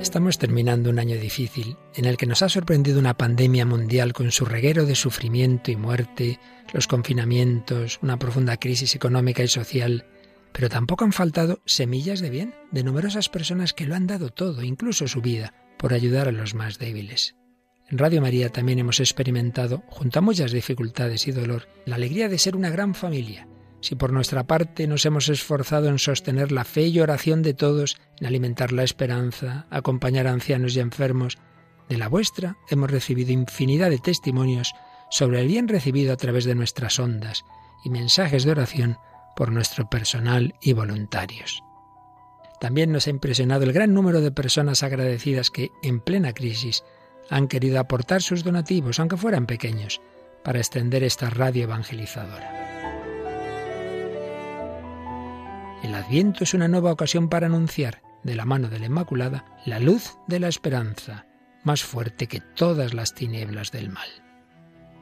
Estamos 0.00 0.36
terminando 0.36 0.90
un 0.90 0.98
año 0.98 1.16
difícil 1.16 1.76
en 1.94 2.06
el 2.06 2.16
que 2.16 2.26
nos 2.26 2.42
ha 2.42 2.48
sorprendido 2.48 2.98
una 2.98 3.16
pandemia 3.16 3.64
mundial 3.64 4.12
con 4.12 4.32
su 4.32 4.44
reguero 4.44 4.84
de 4.84 4.96
sufrimiento 4.96 5.70
y 5.70 5.76
muerte, 5.76 6.40
los 6.72 6.88
confinamientos, 6.88 8.00
una 8.02 8.18
profunda 8.18 8.56
crisis 8.56 8.96
económica 8.96 9.44
y 9.44 9.48
social, 9.48 10.04
pero 10.52 10.68
tampoco 10.68 11.04
han 11.04 11.12
faltado 11.12 11.60
semillas 11.66 12.20
de 12.20 12.30
bien 12.30 12.54
de 12.70 12.84
numerosas 12.84 13.28
personas 13.28 13.72
que 13.72 13.86
lo 13.86 13.94
han 13.94 14.06
dado 14.06 14.30
todo, 14.30 14.62
incluso 14.62 15.08
su 15.08 15.20
vida, 15.20 15.54
por 15.78 15.92
ayudar 15.94 16.28
a 16.28 16.32
los 16.32 16.54
más 16.54 16.78
débiles. 16.78 17.36
En 17.88 17.98
Radio 17.98 18.22
María 18.22 18.50
también 18.50 18.78
hemos 18.78 19.00
experimentado, 19.00 19.82
junto 19.88 20.18
a 20.18 20.22
muchas 20.22 20.52
dificultades 20.52 21.26
y 21.28 21.32
dolor, 21.32 21.68
la 21.84 21.96
alegría 21.96 22.28
de 22.28 22.38
ser 22.38 22.56
una 22.56 22.70
gran 22.70 22.94
familia. 22.94 23.48
Si 23.80 23.96
por 23.96 24.12
nuestra 24.12 24.46
parte 24.46 24.86
nos 24.86 25.04
hemos 25.04 25.28
esforzado 25.28 25.88
en 25.88 25.98
sostener 25.98 26.52
la 26.52 26.64
fe 26.64 26.86
y 26.86 27.00
oración 27.00 27.42
de 27.42 27.52
todos, 27.52 27.98
en 28.20 28.26
alimentar 28.26 28.72
la 28.72 28.84
esperanza, 28.84 29.66
acompañar 29.70 30.26
a 30.26 30.32
ancianos 30.32 30.76
y 30.76 30.80
enfermos, 30.80 31.38
de 31.88 31.98
la 31.98 32.08
vuestra 32.08 32.56
hemos 32.70 32.90
recibido 32.90 33.32
infinidad 33.32 33.90
de 33.90 33.98
testimonios 33.98 34.72
sobre 35.10 35.40
el 35.40 35.48
bien 35.48 35.68
recibido 35.68 36.12
a 36.12 36.16
través 36.16 36.44
de 36.44 36.54
nuestras 36.54 36.98
ondas 36.98 37.44
y 37.84 37.90
mensajes 37.90 38.44
de 38.44 38.52
oración 38.52 38.98
por 39.36 39.52
nuestro 39.52 39.88
personal 39.88 40.54
y 40.60 40.72
voluntarios. 40.72 41.62
También 42.60 42.92
nos 42.92 43.06
ha 43.06 43.10
impresionado 43.10 43.64
el 43.64 43.72
gran 43.72 43.92
número 43.92 44.20
de 44.20 44.30
personas 44.30 44.82
agradecidas 44.82 45.50
que, 45.50 45.70
en 45.82 46.00
plena 46.00 46.32
crisis, 46.32 46.84
han 47.28 47.48
querido 47.48 47.80
aportar 47.80 48.22
sus 48.22 48.44
donativos, 48.44 49.00
aunque 49.00 49.16
fueran 49.16 49.46
pequeños, 49.46 50.00
para 50.44 50.58
extender 50.58 51.02
esta 51.02 51.30
radio 51.30 51.64
evangelizadora. 51.64 52.62
El 55.82 55.94
Adviento 55.94 56.44
es 56.44 56.54
una 56.54 56.68
nueva 56.68 56.92
ocasión 56.92 57.28
para 57.28 57.46
anunciar, 57.46 58.02
de 58.22 58.36
la 58.36 58.44
mano 58.44 58.68
de 58.68 58.78
la 58.78 58.86
Inmaculada, 58.86 59.44
la 59.66 59.80
luz 59.80 60.16
de 60.28 60.38
la 60.38 60.48
esperanza, 60.48 61.26
más 61.64 61.82
fuerte 61.82 62.28
que 62.28 62.40
todas 62.40 62.94
las 62.94 63.14
tinieblas 63.14 63.72
del 63.72 63.90
mal. 63.90 64.08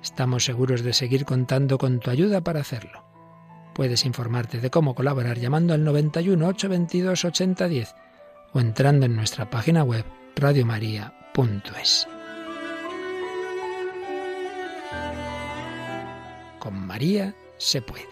Estamos 0.03 0.47
seguros 0.47 0.83
de 0.83 0.95
seguir 0.95 1.27
contando 1.27 1.77
con 1.77 2.01
tu 2.01 2.11
ayuda 2.11 2.41
para 2.41 2.61
hacerlo. 2.61 3.10
Puedes 3.81 4.05
informarte 4.05 4.61
de 4.61 4.69
cómo 4.69 4.95
colaborar 4.95 5.39
llamando 5.39 5.73
al 5.73 5.83
91 5.85 6.49
822 6.49 7.25
8010 7.25 7.95
o 8.53 8.61
entrando 8.61 9.07
en 9.07 9.17
nuestra 9.17 9.49
página 9.49 9.85
web 9.85 10.05
radiomaria.es. 10.37 12.07
Con 16.59 16.87
María 16.87 17.35
se 17.57 17.81
puede. 17.81 18.05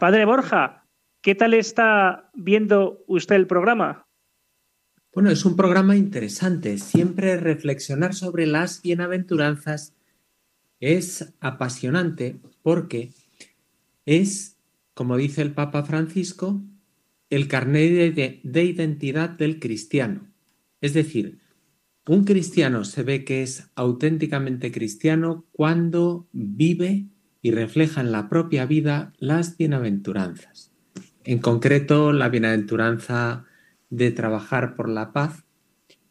Padre 0.00 0.24
Borja, 0.24 0.88
¿qué 1.22 1.36
tal 1.36 1.54
está 1.54 2.28
viendo 2.34 3.04
usted 3.06 3.36
el 3.36 3.46
programa? 3.46 4.08
Bueno, 5.14 5.30
es 5.30 5.44
un 5.44 5.54
programa 5.54 5.94
interesante. 5.94 6.76
Siempre 6.78 7.36
reflexionar 7.36 8.14
sobre 8.14 8.46
las 8.48 8.82
bienaventuranzas 8.82 9.94
es 10.82 11.32
apasionante 11.38 12.40
porque 12.60 13.12
es, 14.04 14.58
como 14.94 15.16
dice 15.16 15.40
el 15.40 15.52
Papa 15.52 15.84
Francisco, 15.84 16.60
el 17.30 17.46
carnet 17.46 18.14
de, 18.14 18.40
de, 18.42 18.64
identidad 18.64 19.30
del 19.30 19.60
cristiano. 19.60 20.28
Es 20.80 20.92
decir, 20.92 21.38
un 22.06 22.24
cristiano 22.24 22.84
se 22.84 23.04
ve 23.04 23.24
que 23.24 23.44
es 23.44 23.70
auténticamente 23.76 24.72
cristiano 24.72 25.46
cuando 25.52 26.26
vive 26.32 27.06
y 27.42 27.52
refleja 27.52 28.00
en 28.00 28.10
la 28.10 28.28
propia 28.28 28.66
vida 28.66 29.12
las 29.18 29.56
bienaventuranzas. 29.56 30.72
En 31.22 31.38
concreto, 31.38 32.12
la 32.12 32.28
bienaventuranza 32.28 33.44
de 33.88 34.10
trabajar 34.10 34.74
por 34.74 34.88
la 34.88 35.12
paz 35.12 35.44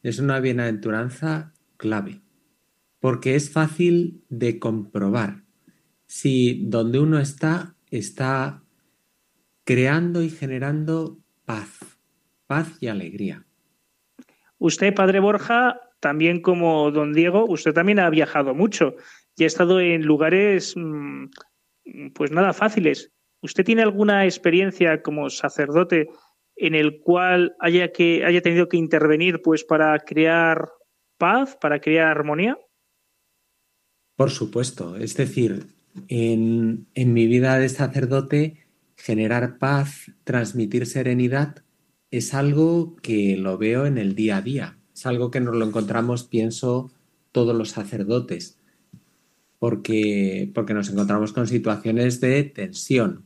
es 0.01 0.19
una 0.19 0.39
bienaventuranza 0.39 1.51
clave 1.75 2.21
porque 3.01 3.35
es 3.35 3.51
fácil 3.51 4.23
de 4.29 4.59
comprobar 4.59 5.43
si 6.05 6.63
donde 6.67 6.99
uno 6.99 7.19
está 7.19 7.75
está 7.89 8.63
creando 9.65 10.23
y 10.23 10.29
generando 10.29 11.19
paz, 11.45 11.99
paz 12.47 12.77
y 12.79 12.87
alegría. 12.87 13.45
Usted, 14.57 14.93
Padre 14.93 15.19
Borja, 15.19 15.79
también 15.99 16.41
como 16.41 16.91
don 16.91 17.13
Diego, 17.13 17.45
usted 17.45 17.73
también 17.73 17.99
ha 17.99 18.09
viajado 18.09 18.53
mucho 18.53 18.95
y 19.35 19.43
ha 19.43 19.47
estado 19.47 19.79
en 19.79 20.03
lugares, 20.05 20.73
mm, 20.77 21.25
pues 22.13 22.31
nada 22.31 22.53
fáciles. 22.53 23.11
¿Usted 23.41 23.65
tiene 23.65 23.81
alguna 23.81 24.25
experiencia 24.25 25.01
como 25.01 25.29
sacerdote 25.29 26.09
en 26.55 26.75
el 26.75 26.99
cual 26.99 27.55
haya, 27.59 27.91
que, 27.91 28.23
haya 28.23 28.41
tenido 28.41 28.67
que 28.69 28.77
intervenir 28.77 29.41
pues 29.41 29.63
para 29.63 29.97
crear 29.99 30.69
paz, 31.17 31.57
para 31.59 31.79
crear 31.79 32.07
armonía? 32.07 32.57
Por 34.21 34.29
supuesto, 34.29 34.97
es 34.97 35.17
decir, 35.17 35.65
en, 36.07 36.85
en 36.93 37.11
mi 37.11 37.25
vida 37.25 37.57
de 37.57 37.67
sacerdote, 37.69 38.57
generar 38.95 39.57
paz, 39.57 40.11
transmitir 40.25 40.85
serenidad, 40.85 41.63
es 42.11 42.35
algo 42.35 42.95
que 42.97 43.35
lo 43.35 43.57
veo 43.57 43.87
en 43.87 43.97
el 43.97 44.13
día 44.13 44.37
a 44.37 44.41
día, 44.43 44.77
es 44.93 45.07
algo 45.07 45.31
que 45.31 45.39
nos 45.39 45.55
lo 45.55 45.65
encontramos, 45.65 46.23
pienso, 46.23 46.91
todos 47.31 47.55
los 47.55 47.69
sacerdotes, 47.69 48.59
porque, 49.57 50.51
porque 50.53 50.75
nos 50.75 50.91
encontramos 50.91 51.33
con 51.33 51.47
situaciones 51.47 52.21
de 52.21 52.43
tensión. 52.43 53.25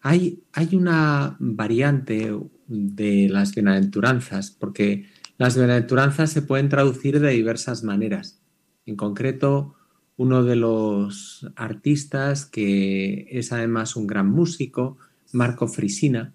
Hay, 0.00 0.42
hay 0.52 0.74
una 0.74 1.36
variante 1.38 2.36
de 2.66 3.28
las 3.28 3.54
bienaventuranzas, 3.54 4.50
porque 4.50 5.06
las 5.38 5.56
bienaventuranzas 5.56 6.32
se 6.32 6.42
pueden 6.42 6.68
traducir 6.68 7.20
de 7.20 7.30
diversas 7.30 7.84
maneras. 7.84 8.40
En 8.86 8.96
concreto, 8.96 9.75
uno 10.16 10.42
de 10.42 10.56
los 10.56 11.46
artistas 11.56 12.46
que 12.46 13.28
es 13.30 13.52
además 13.52 13.96
un 13.96 14.06
gran 14.06 14.30
músico, 14.30 14.98
Marco 15.32 15.68
Frisina, 15.68 16.34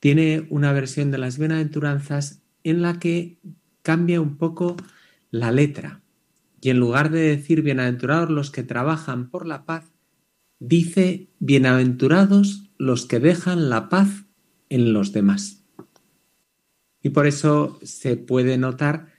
tiene 0.00 0.46
una 0.50 0.72
versión 0.72 1.10
de 1.10 1.18
las 1.18 1.38
bienaventuranzas 1.38 2.42
en 2.64 2.82
la 2.82 2.98
que 2.98 3.38
cambia 3.82 4.20
un 4.20 4.36
poco 4.36 4.76
la 5.30 5.52
letra 5.52 6.02
y 6.66 6.70
en 6.70 6.80
lugar 6.80 7.10
de 7.10 7.20
decir 7.20 7.62
bienaventurados 7.62 8.28
los 8.28 8.50
que 8.50 8.64
trabajan 8.64 9.30
por 9.30 9.46
la 9.46 9.64
paz, 9.66 9.92
dice 10.58 11.28
bienaventurados 11.38 12.70
los 12.76 13.06
que 13.06 13.20
dejan 13.20 13.70
la 13.70 13.88
paz 13.88 14.24
en 14.68 14.92
los 14.92 15.12
demás. 15.12 15.64
Y 17.02 17.10
por 17.10 17.28
eso 17.28 17.78
se 17.82 18.16
puede 18.16 18.58
notar 18.58 19.12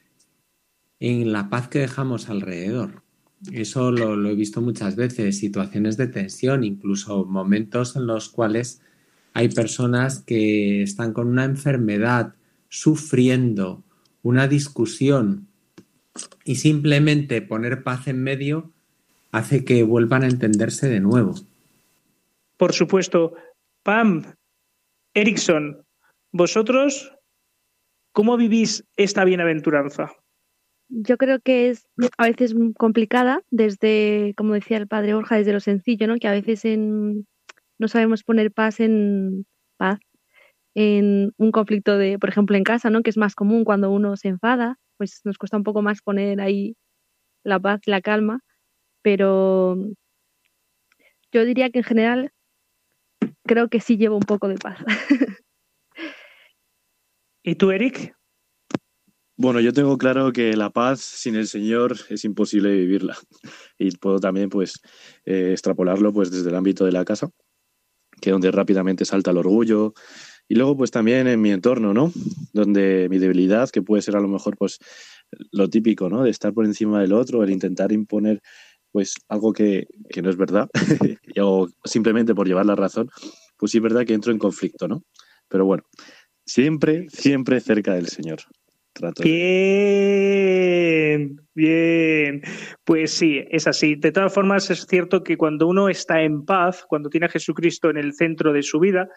en 1.00 1.32
la 1.32 1.50
paz 1.50 1.70
que 1.70 1.80
dejamos 1.80 2.28
alrededor. 2.28 3.07
Eso 3.52 3.92
lo, 3.92 4.28
he 4.28 4.36
visto 4.36 4.62
muchas 4.62 4.96
veces, 4.96 5.38
situaciones 5.38 5.96
de 5.98 6.08
tensión, 6.08 6.64
incluso 6.64 7.26
momentos 7.26 7.96
en 7.96 8.08
los 8.08 8.30
cuales 8.30 8.82
hay 9.34 9.50
personas 9.50 10.24
que 10.24 10.82
están 10.82 11.14
con 11.14 11.28
una 11.28 11.46
enfermedad, 11.46 12.34
sufriendo, 12.70 13.84
una 14.24 14.48
discusión, 14.48 15.48
y 16.44 16.56
simplemente 16.56 17.42
poner 17.42 17.84
paz 17.84 18.08
en 18.08 18.24
medio 18.24 18.72
hace 19.32 19.64
que 19.64 19.84
vuelvan 19.84 20.24
a 20.24 20.28
entenderse 20.28 20.90
de 20.90 21.00
nuevo. 21.00 21.36
Por 22.58 22.74
supuesto. 22.74 23.36
Pam, 23.84 24.34
Erickson, 25.14 25.86
vosotros, 26.32 27.14
¿cómo 28.12 28.36
vivís 28.36 28.84
esta 28.98 29.24
bienaventuranza? 29.24 30.12
Yo 30.90 31.18
creo 31.18 31.40
que 31.40 31.70
es 31.70 31.88
a 32.18 32.28
veces 32.28 32.56
complicada 32.78 33.42
desde, 33.52 34.34
como 34.38 34.54
decía 34.54 34.78
el 34.78 34.88
padre 34.88 35.14
Borja, 35.14 35.38
desde 35.38 35.54
lo 35.54 35.60
sencillo, 35.60 36.08
¿no? 36.08 36.18
Que 36.18 36.28
a 36.28 36.32
veces 36.32 36.66
en, 36.66 37.28
no 37.78 37.88
sabemos 37.88 38.24
poner 38.24 38.52
paz 38.52 38.80
en 38.80 39.46
paz 39.78 40.00
en 40.76 41.34
un 41.38 41.52
conflicto 41.52 41.98
de, 41.98 42.20
por 42.20 42.30
ejemplo, 42.30 42.56
en 42.56 42.64
casa, 42.64 42.90
¿no? 42.90 43.02
Que 43.02 43.10
es 43.10 43.18
más 43.18 43.36
común 43.36 43.64
cuando 43.64 43.92
uno 43.92 44.16
se 44.16 44.28
enfada, 44.28 44.78
pues 44.98 45.22
nos 45.24 45.38
cuesta 45.38 45.58
un 45.58 45.64
poco 45.64 45.82
más 45.82 46.02
poner 46.02 46.40
ahí 46.40 46.76
la 47.44 47.60
paz, 47.60 47.82
la 47.86 48.02
calma, 48.02 48.42
pero 49.02 49.76
yo 51.32 51.46
diría 51.46 51.70
que 51.70 51.80
en 51.80 51.84
general 51.84 52.32
creo 53.44 53.70
que 53.70 53.80
sí 53.80 53.98
llevo 53.98 54.16
un 54.16 54.24
poco 54.24 54.48
de 54.48 54.58
paz. 54.58 54.80
¿Y 57.44 57.56
tú, 57.56 57.72
Eric? 57.72 58.17
Bueno, 59.40 59.60
yo 59.60 59.72
tengo 59.72 60.00
claro 60.00 60.32
que 60.34 60.58
la 60.58 60.72
paz 60.72 61.00
sin 61.00 61.36
el 61.36 61.48
Señor 61.48 61.96
es 62.10 62.26
imposible 62.26 62.72
vivirla. 62.74 63.16
Y 63.80 63.92
puedo 63.98 64.20
también, 64.20 64.50
pues, 64.50 64.82
eh, 65.26 65.52
extrapolarlo 65.52 66.12
pues, 66.12 66.32
desde 66.32 66.50
el 66.50 66.56
ámbito 66.56 66.86
de 66.86 66.92
la 66.92 67.06
casa, 67.06 67.30
que 68.22 68.32
es 68.32 68.34
donde 68.34 68.52
rápidamente 68.52 69.06
salta 69.06 69.32
el 69.32 69.38
orgullo. 69.38 69.94
Y 70.50 70.56
luego, 70.56 70.76
pues, 70.78 70.92
también 70.92 71.28
en 71.28 71.42
mi 71.42 71.52
entorno, 71.52 71.94
¿no? 71.94 72.12
Donde 72.54 73.08
mi 73.10 73.20
debilidad, 73.20 73.70
que 73.70 73.84
puede 73.84 74.02
ser 74.02 74.16
a 74.18 74.22
lo 74.22 74.28
mejor, 74.28 74.58
pues, 74.58 74.80
lo 75.52 75.70
típico, 75.70 76.10
¿no? 76.10 76.24
De 76.24 76.32
estar 76.32 76.54
por 76.54 76.66
encima 76.66 77.02
del 77.02 77.14
otro, 77.14 77.44
el 77.44 77.52
intentar 77.52 77.92
imponer, 77.92 78.42
pues, 78.92 79.16
algo 79.30 79.54
que, 79.54 79.88
que 80.10 80.22
no 80.24 80.32
es 80.32 80.38
verdad, 80.38 80.70
o 81.42 81.70
simplemente 81.86 82.34
por 82.36 82.48
llevar 82.48 82.66
la 82.66 82.76
razón, 82.76 83.10
pues 83.58 83.72
sí 83.72 83.80
es 83.80 83.84
verdad 83.84 84.06
que 84.06 84.14
entro 84.14 84.32
en 84.32 84.40
conflicto, 84.40 84.88
¿no? 84.88 85.04
Pero 85.50 85.66
bueno, 85.66 85.84
siempre, 86.46 87.08
siempre 87.10 87.60
cerca 87.62 87.94
del 87.94 88.08
Señor. 88.08 88.40
Bien, 89.24 90.62
bien. 91.54 92.42
Pues 92.84 93.12
sí, 93.12 93.44
es 93.50 93.68
así. 93.68 93.96
De 93.96 94.12
todas 94.12 94.34
formas, 94.34 94.70
es 94.70 94.86
cierto 94.88 95.24
que 95.24 95.38
cuando 95.38 95.68
uno 95.68 95.90
está 95.90 96.22
en 96.22 96.46
paz, 96.46 96.86
cuando 96.88 97.10
tiene 97.10 97.26
a 97.28 97.30
Jesucristo 97.30 97.90
en 97.90 97.98
el 97.98 98.14
centro 98.14 98.54
de 98.54 98.64
su 98.64 98.80
vida, 98.80 99.10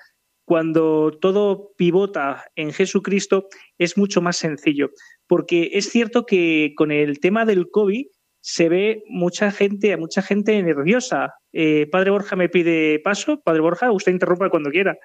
cuando 0.45 1.13
todo 1.21 1.73
pivota 1.77 2.45
en 2.57 2.73
Jesucristo, 2.73 3.47
es 3.79 3.97
mucho 3.97 4.21
más 4.21 4.37
sencillo. 4.37 4.91
Porque 5.29 5.71
es 5.75 5.91
cierto 5.91 6.27
que 6.27 6.73
con 6.77 6.91
el 6.91 7.21
tema 7.21 7.45
del 7.45 7.71
COVID 7.71 8.07
se 8.41 8.69
ve 8.69 9.05
mucha 9.09 9.53
gente, 9.53 9.97
mucha 9.97 10.23
gente 10.23 10.61
nerviosa. 10.63 11.35
Eh, 11.53 11.87
padre 11.91 12.11
Borja 12.11 12.37
me 12.37 12.49
pide 12.49 12.99
paso. 12.99 13.41
Padre 13.45 13.61
Borja, 13.61 13.93
usted 13.93 14.13
interrumpa 14.13 14.51
cuando 14.51 14.71
quiera. 14.71 14.97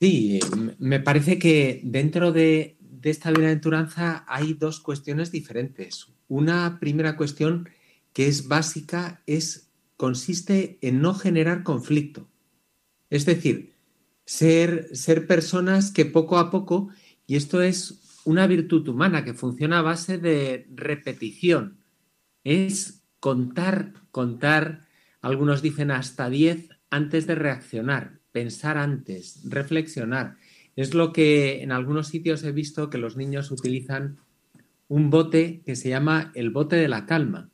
Sí, 0.00 0.40
me 0.78 0.98
parece 0.98 1.38
que 1.38 1.80
dentro 1.84 2.32
de, 2.32 2.78
de 3.00 3.10
esta 3.10 3.30
bienaventuranza 3.30 4.24
hay 4.28 4.54
dos 4.54 4.80
cuestiones 4.80 5.32
diferentes. 5.32 6.08
Una 6.28 6.78
primera 6.80 7.16
cuestión 7.16 7.68
que 8.12 8.26
es 8.26 8.48
básica 8.48 9.22
es 9.26 9.70
consiste 9.96 10.78
en 10.82 11.00
no 11.00 11.14
generar 11.14 11.62
conflicto. 11.62 12.28
Es 13.08 13.24
decir, 13.26 13.74
ser, 14.24 14.94
ser 14.94 15.26
personas 15.26 15.90
que 15.90 16.04
poco 16.04 16.38
a 16.38 16.50
poco, 16.50 16.90
y 17.26 17.36
esto 17.36 17.62
es 17.62 18.20
una 18.24 18.46
virtud 18.46 18.86
humana 18.88 19.24
que 19.24 19.34
funciona 19.34 19.78
a 19.78 19.82
base 19.82 20.18
de 20.18 20.66
repetición, 20.74 21.78
es 22.44 23.02
contar, 23.18 23.94
contar, 24.10 24.86
algunos 25.20 25.62
dicen 25.62 25.90
hasta 25.90 26.30
10 26.30 26.68
antes 26.90 27.26
de 27.26 27.34
reaccionar, 27.34 28.20
pensar 28.32 28.78
antes, 28.78 29.40
reflexionar. 29.44 30.36
Es 30.76 30.94
lo 30.94 31.12
que 31.12 31.62
en 31.62 31.72
algunos 31.72 32.08
sitios 32.08 32.42
he 32.44 32.52
visto 32.52 32.90
que 32.90 32.98
los 32.98 33.16
niños 33.16 33.50
utilizan 33.50 34.18
un 34.88 35.10
bote 35.10 35.62
que 35.64 35.76
se 35.76 35.88
llama 35.88 36.32
el 36.34 36.50
bote 36.50 36.76
de 36.76 36.88
la 36.88 37.06
calma, 37.06 37.50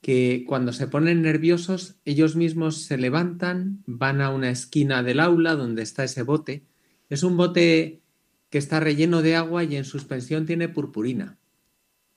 que 0.00 0.44
cuando 0.46 0.72
se 0.72 0.86
ponen 0.86 1.22
nerviosos 1.22 1.96
ellos 2.04 2.36
mismos 2.36 2.82
se 2.82 2.98
levantan, 2.98 3.82
van 3.86 4.20
a 4.20 4.30
una 4.30 4.50
esquina 4.50 5.02
del 5.02 5.20
aula 5.20 5.54
donde 5.54 5.82
está 5.82 6.04
ese 6.04 6.22
bote. 6.22 6.64
Es 7.08 7.22
un 7.22 7.36
bote 7.36 8.02
que 8.50 8.58
está 8.58 8.80
relleno 8.80 9.22
de 9.22 9.36
agua 9.36 9.64
y 9.64 9.76
en 9.76 9.84
suspensión 9.84 10.46
tiene 10.46 10.68
purpurina. 10.68 11.38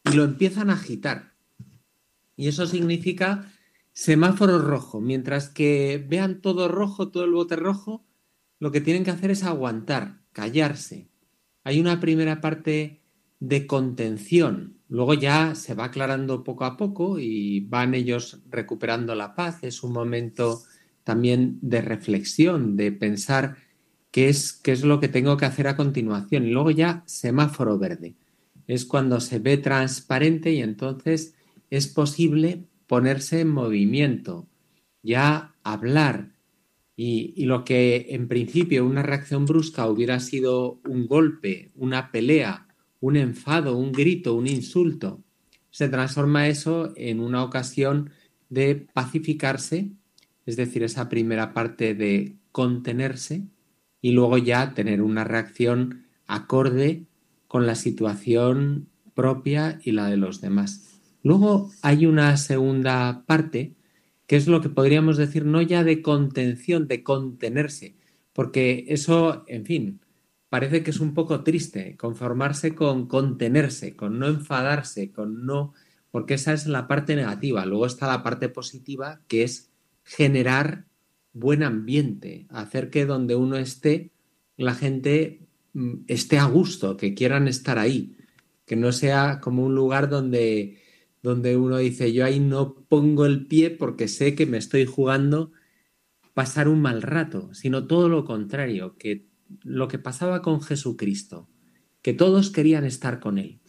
Y 0.06 0.16
lo 0.16 0.24
empiezan 0.24 0.70
a 0.70 0.74
agitar. 0.74 1.34
Y 2.36 2.48
eso 2.48 2.68
significa 2.68 3.52
semáforo 3.94 4.60
rojo. 4.60 5.02
Mientras 5.02 5.50
que 5.50 6.06
vean 6.08 6.42
todo 6.42 6.68
rojo, 6.68 7.10
todo 7.10 7.24
el 7.24 7.32
bote 7.32 7.56
rojo, 7.56 8.06
lo 8.60 8.72
que 8.72 8.82
tienen 8.82 9.04
que 9.04 9.12
hacer 9.12 9.32
es 9.32 9.44
aguantar 9.44 10.20
callarse. 10.40 11.10
Hay 11.66 11.82
una 11.82 12.00
primera 12.00 12.40
parte 12.40 13.02
de 13.42 13.68
contención, 13.68 14.78
luego 14.88 15.14
ya 15.14 15.54
se 15.54 15.74
va 15.74 15.86
aclarando 15.86 16.46
poco 16.46 16.64
a 16.64 16.78
poco 16.78 17.20
y 17.20 17.60
van 17.60 17.94
ellos 17.94 18.42
recuperando 18.50 19.16
la 19.16 19.36
paz. 19.36 19.64
Es 19.64 19.84
un 19.84 19.92
momento 19.92 20.62
también 21.04 21.60
de 21.62 21.82
reflexión, 21.82 22.78
de 22.78 22.94
pensar 22.94 23.58
qué 24.12 24.30
es, 24.30 24.54
qué 24.54 24.72
es 24.72 24.86
lo 24.86 25.02
que 25.02 25.10
tengo 25.10 25.36
que 25.36 25.46
hacer 25.46 25.68
a 25.68 25.76
continuación. 25.76 26.46
Y 26.46 26.52
luego 26.52 26.72
ya 26.72 27.04
semáforo 27.06 27.78
verde. 27.78 28.16
Es 28.66 28.86
cuando 28.86 29.20
se 29.20 29.40
ve 29.40 29.58
transparente 29.58 30.54
y 30.54 30.62
entonces 30.62 31.36
es 31.70 31.88
posible 31.88 32.64
ponerse 32.88 33.42
en 33.42 33.50
movimiento, 33.50 34.48
ya 35.04 35.56
hablar, 35.64 36.32
y, 37.02 37.46
lo 37.46 37.64
que 37.64 38.08
en 38.10 38.28
principio 38.28 38.86
una 38.86 39.04
reacción 39.04 39.46
brusca 39.46 39.88
hubiera 39.88 40.20
sido 40.20 40.82
un 40.86 41.08
golpe, 41.08 41.72
una 41.76 42.12
pelea, 42.12 42.68
un 43.00 43.16
enfado, 43.16 43.78
un 43.78 43.94
grito, 43.94 44.36
un 44.36 44.48
insulto, 44.48 45.24
se 45.72 45.88
transforma 45.88 46.50
eso 46.50 46.92
en 46.98 47.22
una 47.22 47.42
ocasión 47.42 48.10
de 48.50 48.86
pacificarse, 48.92 49.92
es 50.46 50.58
decir, 50.58 50.84
esa 50.84 51.08
primera 51.08 51.54
parte 51.54 51.96
de 51.96 52.36
contenerse 52.52 53.44
y 54.02 54.12
luego 54.12 54.38
ya 54.38 54.74
tener 54.74 55.02
una 55.02 55.24
reacción 55.24 56.06
acorde 56.28 57.06
con 57.48 57.66
la 57.66 57.76
situación 57.76 58.90
propia 59.14 59.80
y 59.86 59.94
la 59.94 60.08
de 60.08 60.18
los 60.18 60.42
demás. 60.42 61.00
Luego 61.24 61.72
hay 61.82 62.06
una 62.06 62.36
segunda 62.36 63.24
parte 63.26 63.72
que 64.30 64.36
es 64.36 64.46
lo 64.46 64.62
que 64.62 64.70
podríamos 64.70 65.18
decir 65.18 65.44
no 65.44 65.60
ya 65.60 65.84
de 65.84 66.04
contención, 66.04 66.88
de 66.88 67.02
contenerse, 67.02 67.96
porque 68.32 68.86
eso, 68.90 69.44
en 69.48 69.66
fin, 69.66 70.02
parece 70.50 70.84
que 70.84 70.92
es 70.92 71.00
un 71.00 71.16
poco 71.16 71.44
triste, 71.44 71.98
conformarse 71.98 72.76
con 72.76 73.08
contenerse, 73.08 73.96
con 73.96 74.20
no 74.20 74.28
enfadarse, 74.28 75.12
con 75.12 75.48
no, 75.48 75.74
porque 76.12 76.36
esa 76.36 76.54
es 76.54 76.68
la 76.68 76.88
parte 76.88 77.16
negativa. 77.16 77.66
Luego 77.66 77.88
está 77.88 78.06
la 78.06 78.22
parte 78.22 78.50
positiva, 78.50 79.20
que 79.28 79.42
es 79.42 79.72
generar 80.04 80.86
buen 81.34 81.64
ambiente, 81.64 82.46
hacer 82.52 82.92
que 82.92 83.08
donde 83.08 83.36
uno 83.36 83.58
esté, 83.58 84.12
la 84.58 84.76
gente 84.76 85.48
mm, 85.74 86.02
esté 86.06 86.38
a 86.38 86.46
gusto, 86.46 86.98
que 86.98 87.16
quieran 87.16 87.48
estar 87.48 87.80
ahí, 87.80 88.16
que 88.68 88.76
no 88.76 88.92
sea 88.92 89.40
como 89.42 89.66
un 89.66 89.74
lugar 89.74 90.08
donde 90.08 90.78
donde 91.22 91.58
uno 91.58 91.78
dice, 91.78 92.14
yo 92.14 92.26
ahí 92.26 92.40
no 92.40 92.76
pongo 92.88 93.26
el 93.26 93.46
pie 93.48 93.70
porque 93.70 94.08
sé 94.08 94.36
que 94.36 94.46
me 94.46 94.58
estoy 94.58 94.86
jugando 94.86 95.52
pasar 96.34 96.68
un 96.68 96.82
mal 96.82 97.02
rato, 97.02 97.54
sino 97.54 97.88
todo 97.88 98.08
lo 98.08 98.24
contrario, 98.24 98.96
que 98.98 99.28
lo 99.64 99.88
que 99.88 100.00
pasaba 100.00 100.42
con 100.42 100.62
Jesucristo, 100.62 101.50
que 102.02 102.14
todos 102.14 102.52
querían 102.52 102.86
estar 102.86 103.20
con 103.20 103.38
Él. 103.38 103.60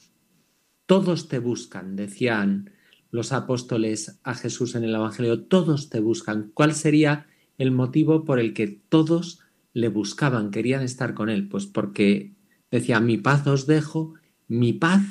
Todos 0.87 1.29
te 1.29 1.39
buscan, 1.39 1.97
decían 1.97 2.73
los 3.11 3.33
apóstoles 3.33 4.21
a 4.23 4.35
Jesús 4.35 4.77
en 4.77 4.85
el 4.85 4.95
Evangelio, 4.95 5.43
todos 5.43 5.91
te 5.91 5.99
buscan. 5.99 6.53
¿Cuál 6.55 6.75
sería 6.75 7.27
el 7.59 7.73
motivo 7.73 8.25
por 8.25 8.39
el 8.39 8.55
que 8.55 8.69
todos 8.69 9.41
le 9.73 9.89
buscaban, 9.89 10.53
querían 10.53 10.83
estar 10.83 11.15
con 11.15 11.29
Él? 11.29 11.49
Pues 11.49 11.67
porque 11.67 12.35
decía, 12.71 13.01
mi 13.01 13.17
paz 13.17 13.47
os 13.49 13.67
dejo, 13.67 14.15
mi 14.47 14.73
paz 14.73 15.03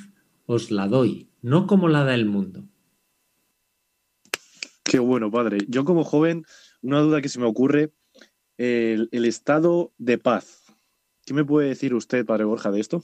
os 0.45 0.71
la 0.71 0.87
doy 0.87 1.28
no 1.41 1.67
como 1.67 1.87
la 1.87 2.05
del 2.05 2.25
mundo. 2.25 2.63
Qué 4.83 4.99
bueno, 4.99 5.29
padre. 5.29 5.59
Yo 5.67 5.85
como 5.85 6.03
joven, 6.03 6.45
una 6.81 6.99
duda 6.99 7.21
que 7.21 7.29
se 7.29 7.39
me 7.39 7.45
ocurre, 7.45 7.93
el, 8.57 9.09
el 9.11 9.25
estado 9.25 9.93
de 9.97 10.17
paz. 10.17 10.63
¿Qué 11.25 11.33
me 11.33 11.45
puede 11.45 11.69
decir 11.69 11.93
usted, 11.93 12.25
padre 12.25 12.45
Borja, 12.45 12.71
de 12.71 12.79
esto? 12.79 13.03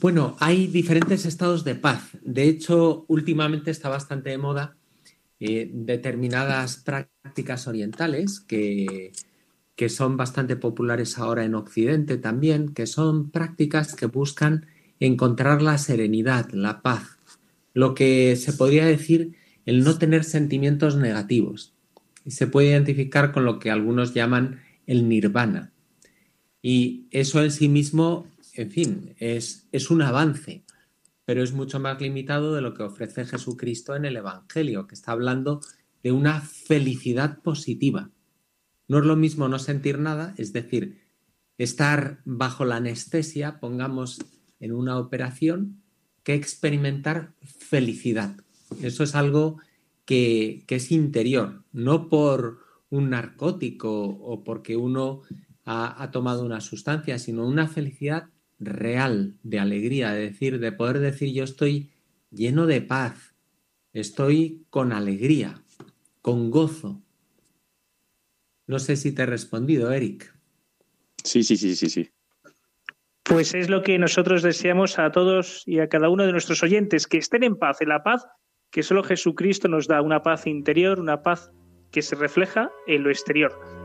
Bueno, 0.00 0.36
hay 0.38 0.68
diferentes 0.68 1.26
estados 1.26 1.64
de 1.64 1.74
paz. 1.74 2.10
De 2.22 2.44
hecho, 2.44 3.04
últimamente 3.08 3.72
está 3.72 3.88
bastante 3.88 4.30
de 4.30 4.38
moda 4.38 4.76
eh, 5.40 5.70
determinadas 5.72 6.76
prácticas 6.76 7.66
orientales 7.66 8.38
que, 8.38 9.12
que 9.74 9.88
son 9.88 10.16
bastante 10.16 10.54
populares 10.54 11.18
ahora 11.18 11.44
en 11.44 11.56
Occidente 11.56 12.16
también, 12.16 12.74
que 12.74 12.86
son 12.86 13.30
prácticas 13.30 13.96
que 13.96 14.06
buscan 14.06 14.66
encontrar 15.06 15.62
la 15.62 15.78
serenidad, 15.78 16.50
la 16.50 16.82
paz, 16.82 17.18
lo 17.74 17.94
que 17.94 18.36
se 18.36 18.52
podría 18.52 18.86
decir 18.86 19.36
el 19.64 19.84
no 19.84 19.98
tener 19.98 20.24
sentimientos 20.24 20.96
negativos. 20.96 21.74
Y 22.24 22.30
se 22.32 22.46
puede 22.46 22.68
identificar 22.68 23.32
con 23.32 23.44
lo 23.44 23.58
que 23.58 23.70
algunos 23.70 24.14
llaman 24.14 24.60
el 24.86 25.08
nirvana. 25.08 25.72
Y 26.62 27.06
eso 27.10 27.42
en 27.42 27.50
sí 27.50 27.68
mismo, 27.68 28.26
en 28.54 28.70
fin, 28.70 29.14
es, 29.18 29.68
es 29.70 29.90
un 29.90 30.02
avance, 30.02 30.64
pero 31.24 31.42
es 31.42 31.52
mucho 31.52 31.78
más 31.78 32.00
limitado 32.00 32.54
de 32.54 32.62
lo 32.62 32.74
que 32.74 32.82
ofrece 32.82 33.26
Jesucristo 33.26 33.94
en 33.94 34.06
el 34.06 34.16
Evangelio, 34.16 34.86
que 34.86 34.94
está 34.94 35.12
hablando 35.12 35.60
de 36.02 36.12
una 36.12 36.40
felicidad 36.40 37.40
positiva. 37.42 38.10
No 38.88 39.00
es 39.00 39.04
lo 39.04 39.16
mismo 39.16 39.48
no 39.48 39.58
sentir 39.58 39.98
nada, 39.98 40.34
es 40.38 40.54
decir, 40.54 41.02
estar 41.58 42.22
bajo 42.24 42.64
la 42.64 42.76
anestesia, 42.76 43.60
pongamos 43.60 44.18
en 44.60 44.72
una 44.72 44.98
operación 44.98 45.82
que 46.22 46.34
experimentar 46.34 47.32
felicidad. 47.42 48.36
Eso 48.82 49.02
es 49.02 49.14
algo 49.14 49.58
que, 50.04 50.64
es 50.68 50.92
interior, 50.92 51.64
no 51.72 52.08
por 52.08 52.60
un 52.90 53.10
narcótico 53.10 54.06
o 54.06 54.44
porque 54.44 54.76
uno 54.76 55.22
ha, 55.64 56.02
ha 56.02 56.10
tomado 56.10 56.44
una 56.44 56.60
sustancia, 56.60 57.18
sino 57.18 57.46
una 57.46 57.68
felicidad 57.68 58.30
real 58.58 59.38
de 59.42 59.58
alegría, 59.58 60.12
de 60.12 60.20
decir, 60.20 60.58
de 60.58 60.72
poder 60.72 60.98
decir 60.98 61.32
yo 61.32 61.44
estoy 61.44 61.90
lleno 62.30 62.66
de 62.66 62.80
paz, 62.80 63.34
estoy 63.92 64.66
con 64.70 64.92
alegría, 64.92 65.62
con 66.22 66.50
gozo. 66.50 67.02
No 68.66 68.78
sé 68.78 68.96
si 68.96 69.12
te 69.12 69.22
he 69.22 69.26
respondido, 69.26 69.92
Eric. 69.92 70.34
Sí, 71.24 71.42
sí, 71.42 71.56
sí, 71.56 71.74
sí, 71.74 71.88
sí. 71.88 72.10
Pues 73.28 73.54
es 73.54 73.68
lo 73.68 73.82
que 73.82 73.98
nosotros 73.98 74.42
deseamos 74.42 74.98
a 74.98 75.12
todos 75.12 75.62
y 75.66 75.80
a 75.80 75.88
cada 75.88 76.08
uno 76.08 76.24
de 76.24 76.32
nuestros 76.32 76.62
oyentes, 76.62 77.06
que 77.06 77.18
estén 77.18 77.44
en 77.44 77.56
paz, 77.56 77.80
en 77.82 77.90
la 77.90 78.02
paz 78.02 78.26
que 78.70 78.82
solo 78.82 79.02
Jesucristo 79.02 79.68
nos 79.68 79.86
da, 79.86 80.02
una 80.02 80.22
paz 80.22 80.46
interior, 80.46 81.00
una 81.00 81.22
paz 81.22 81.50
que 81.90 82.02
se 82.02 82.16
refleja 82.16 82.70
en 82.86 83.02
lo 83.02 83.10
exterior. 83.10 83.77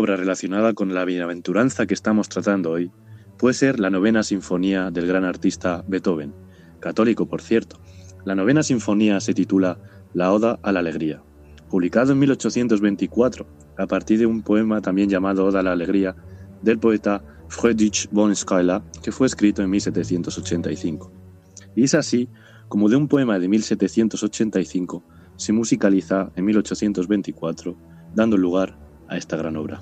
Obra 0.00 0.16
relacionada 0.16 0.72
con 0.72 0.94
la 0.94 1.04
bienaventuranza 1.04 1.86
que 1.86 1.92
estamos 1.92 2.30
tratando 2.30 2.70
hoy 2.70 2.90
puede 3.36 3.52
ser 3.52 3.78
la 3.78 3.90
novena 3.90 4.22
sinfonía 4.22 4.90
del 4.90 5.06
gran 5.06 5.24
artista 5.24 5.84
Beethoven, 5.86 6.32
católico 6.80 7.28
por 7.28 7.42
cierto. 7.42 7.78
La 8.24 8.34
novena 8.34 8.62
sinfonía 8.62 9.20
se 9.20 9.34
titula 9.34 9.78
La 10.14 10.32
Oda 10.32 10.58
a 10.62 10.72
la 10.72 10.80
Alegría, 10.80 11.22
publicado 11.68 12.12
en 12.12 12.18
1824 12.18 13.46
a 13.76 13.86
partir 13.86 14.18
de 14.18 14.26
un 14.26 14.42
poema 14.42 14.80
también 14.80 15.10
llamado 15.10 15.44
Oda 15.44 15.60
a 15.60 15.62
la 15.62 15.72
Alegría 15.72 16.16
del 16.62 16.78
poeta 16.78 17.22
Friedrich 17.48 18.08
von 18.10 18.34
Schiller, 18.34 18.80
que 19.02 19.12
fue 19.12 19.26
escrito 19.26 19.62
en 19.62 19.68
1785. 19.68 21.12
Y 21.76 21.84
es 21.84 21.94
así 21.94 22.26
como 22.68 22.88
de 22.88 22.96
un 22.96 23.06
poema 23.06 23.38
de 23.38 23.48
1785 23.48 25.04
se 25.36 25.52
musicaliza 25.52 26.30
en 26.36 26.44
1824, 26.46 27.76
dando 28.14 28.38
lugar 28.38 28.89
a 29.10 29.16
esta 29.16 29.36
gran 29.36 29.56
obra. 29.56 29.80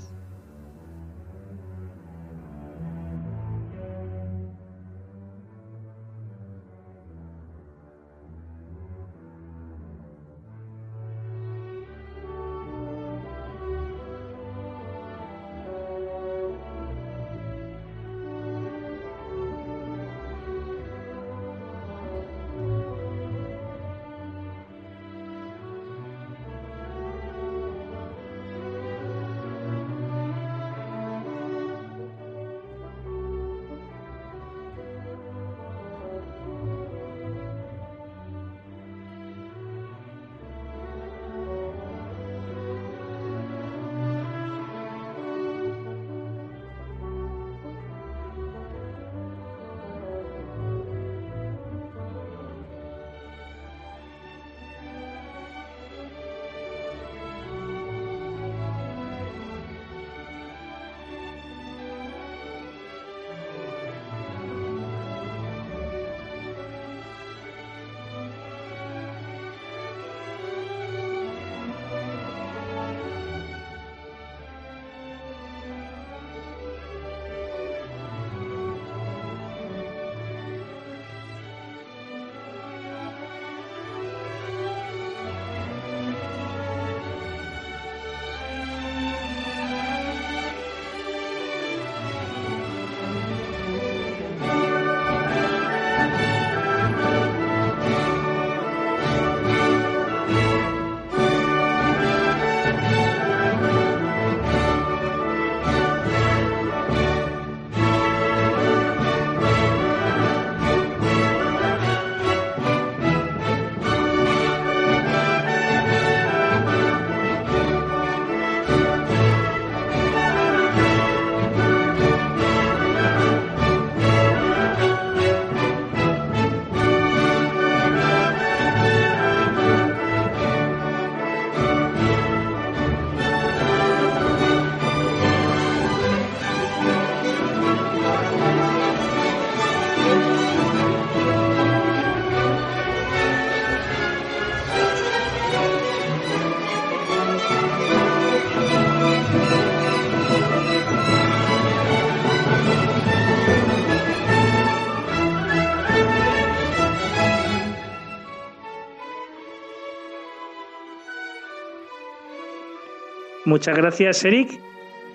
Muchas 163.48 163.78
gracias, 163.78 164.22
Eric. 164.26 164.60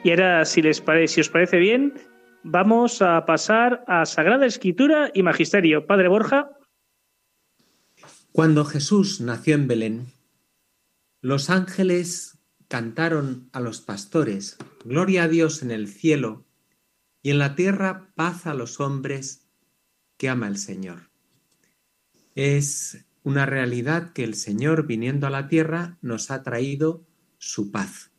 Y 0.04 0.10
ahora, 0.10 0.44
si, 0.46 0.64
les 0.64 0.82
si 1.06 1.22
os 1.22 1.30
parece 1.30 1.58
bien, 1.60 1.94
vamos 2.42 3.00
a 3.04 3.24
pasar 3.28 3.86
a 3.88 4.08
Sagrada 4.08 4.48
Escritura 4.48 5.12
y 5.14 5.22
Magisterio. 5.22 5.86
Padre 5.86 6.08
Borja. 6.08 6.50
Cuando 8.32 8.66
Jesús 8.66 9.22
nació 9.22 9.54
en 9.54 9.68
Belén, 9.68 10.08
los 11.22 11.52
ángeles 11.52 12.40
cantaron 12.68 13.50
a 13.54 13.60
los 13.60 13.82
pastores, 13.82 14.58
Gloria 14.84 15.26
a 15.26 15.28
Dios 15.28 15.62
en 15.62 15.70
el 15.70 15.88
cielo 15.88 16.44
y 17.22 17.30
en 17.30 17.38
la 17.38 17.54
tierra 17.54 18.10
paz 18.16 18.48
a 18.48 18.56
los 18.56 18.80
hombres 18.80 19.48
que 20.18 20.28
ama 20.28 20.48
el 20.48 20.58
Señor. 20.58 21.12
Es 22.34 23.06
una 23.22 23.46
realidad 23.46 24.12
que 24.12 24.24
el 24.24 24.34
Señor 24.34 24.88
viniendo 24.88 25.28
a 25.28 25.30
la 25.30 25.48
tierra 25.48 26.00
nos 26.02 26.32
ha 26.32 26.42
traído 26.42 27.06
su 27.38 27.72
paz. 27.72 28.10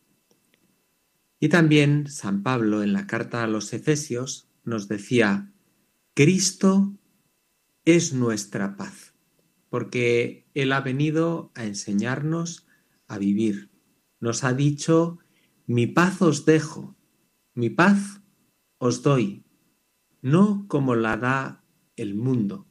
Y 1.44 1.50
también 1.50 2.06
San 2.06 2.42
Pablo 2.42 2.82
en 2.82 2.94
la 2.94 3.06
carta 3.06 3.44
a 3.44 3.46
los 3.46 3.74
Efesios 3.74 4.48
nos 4.64 4.88
decía, 4.88 5.52
Cristo 6.14 6.94
es 7.84 8.14
nuestra 8.14 8.78
paz, 8.78 9.12
porque 9.68 10.48
Él 10.54 10.72
ha 10.72 10.80
venido 10.80 11.52
a 11.54 11.66
enseñarnos 11.66 12.66
a 13.08 13.18
vivir. 13.18 13.70
Nos 14.20 14.42
ha 14.42 14.54
dicho, 14.54 15.18
mi 15.66 15.86
paz 15.86 16.22
os 16.22 16.46
dejo, 16.46 16.96
mi 17.52 17.68
paz 17.68 18.22
os 18.78 19.02
doy, 19.02 19.44
no 20.22 20.64
como 20.66 20.94
la 20.94 21.18
da 21.18 21.62
el 21.96 22.14
mundo. 22.14 22.66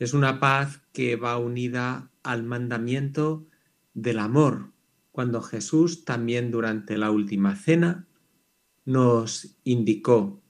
Es 0.00 0.14
una 0.14 0.40
paz 0.40 0.82
que 0.92 1.14
va 1.14 1.38
unida 1.38 2.10
al 2.24 2.42
mandamiento 2.42 3.46
del 3.94 4.18
amor, 4.18 4.72
cuando 5.16 5.40
Jesús 5.40 6.04
también 6.04 6.50
durante 6.50 6.98
la 6.98 7.10
última 7.10 7.56
cena 7.56 8.06
nos 8.84 9.56
indicó, 9.64 10.42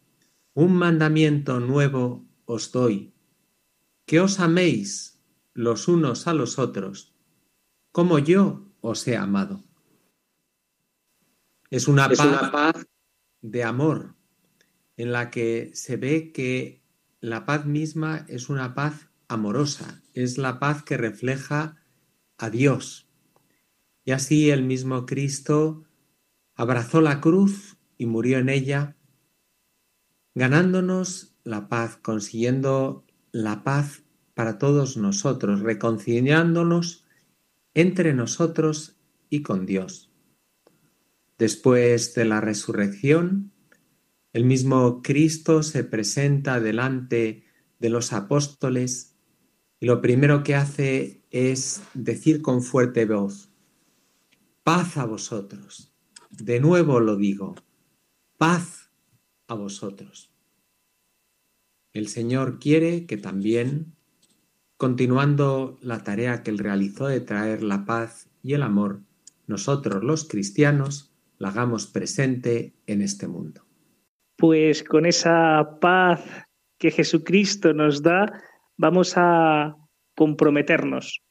un 0.55 0.75
mandamiento 0.75 1.61
nuevo 1.61 2.27
os 2.47 2.73
doy, 2.73 3.15
que 4.07 4.19
os 4.19 4.41
améis 4.41 5.23
los 5.55 5.87
unos 5.87 6.27
a 6.27 6.35
los 6.35 6.59
otros, 6.59 7.15
como 7.93 8.19
yo 8.19 8.73
os 8.81 9.07
he 9.07 9.17
amado. 9.17 9.63
Es 11.71 11.87
una, 11.87 12.09
paz, 12.09 12.27
una 12.27 12.51
paz 12.51 12.87
de 13.43 13.63
amor 13.63 14.17
en 14.97 15.13
la 15.13 15.31
que 15.31 15.71
se 15.75 15.97
ve 15.97 16.33
que 16.33 16.83
la 17.21 17.47
paz 17.47 17.67
misma 17.67 18.27
es 18.27 18.49
una 18.49 18.75
paz 18.75 19.11
amorosa, 19.29 20.03
es 20.13 20.39
la 20.39 20.59
paz 20.59 20.83
que 20.83 20.97
refleja 20.97 21.77
a 22.37 22.51
Dios, 22.51 23.06
y 24.07 24.13
así 24.13 24.51
el 24.51 24.63
mismo 24.63 25.05
Cristo 25.05 25.85
abrazó 26.55 27.01
la 27.01 27.21
cruz 27.21 27.77
y 27.99 28.07
murió 28.07 28.39
en 28.39 28.49
ella, 28.49 28.97
ganándonos 30.35 31.35
la 31.43 31.69
paz, 31.69 31.97
consiguiendo 31.97 33.05
la 33.33 33.65
paz 33.65 34.05
para 34.35 34.59
todos 34.59 34.97
nosotros, 34.97 35.61
reconciliándonos 35.61 37.05
entre 37.75 38.15
nosotros 38.15 38.97
y 39.29 39.43
con 39.43 39.67
Dios. 39.67 40.13
Después 41.37 42.15
de 42.15 42.27
la 42.27 42.41
resurrección, 42.41 43.51
el 44.33 44.45
mismo 44.45 45.03
Cristo 45.03 45.65
se 45.65 45.83
presenta 45.83 46.61
delante 46.61 47.45
de 47.81 47.91
los 47.91 48.13
apóstoles 48.13 49.17
y 49.81 49.87
lo 49.87 50.01
primero 50.01 50.45
que 50.45 50.55
hace 50.55 51.25
es 51.31 51.83
decir 51.93 52.41
con 52.41 52.63
fuerte 52.63 53.05
voz, 53.05 53.51
Paz 54.67 54.97
a 54.97 55.05
vosotros. 55.05 55.95
De 56.29 56.59
nuevo 56.59 56.99
lo 56.99 57.15
digo, 57.15 57.55
paz 58.37 58.91
a 59.47 59.55
vosotros. 59.55 60.35
El 61.93 62.09
Señor 62.09 62.59
quiere 62.59 63.07
que 63.07 63.17
también, 63.17 63.95
continuando 64.77 65.79
la 65.83 66.03
tarea 66.03 66.43
que 66.43 66.51
Él 66.51 66.59
realizó 66.59 67.07
de 67.07 67.21
traer 67.21 67.63
la 67.63 67.85
paz 67.85 68.29
y 68.43 68.55
el 68.55 68.65
amor, 68.65 69.03
nosotros 69.47 70.03
los 70.03 70.27
cristianos 70.27 71.13
la 71.39 71.51
hagamos 71.51 71.87
presente 71.87 72.75
en 72.89 73.03
este 73.03 73.29
mundo. 73.29 73.63
Pues 74.37 74.83
con 74.83 75.07
esa 75.07 75.79
paz 75.81 76.25
que 76.77 76.91
Jesucristo 76.91 77.73
nos 77.73 78.03
da, 78.03 78.43
vamos 78.77 79.13
a 79.15 79.77
comprometernos 80.17 81.23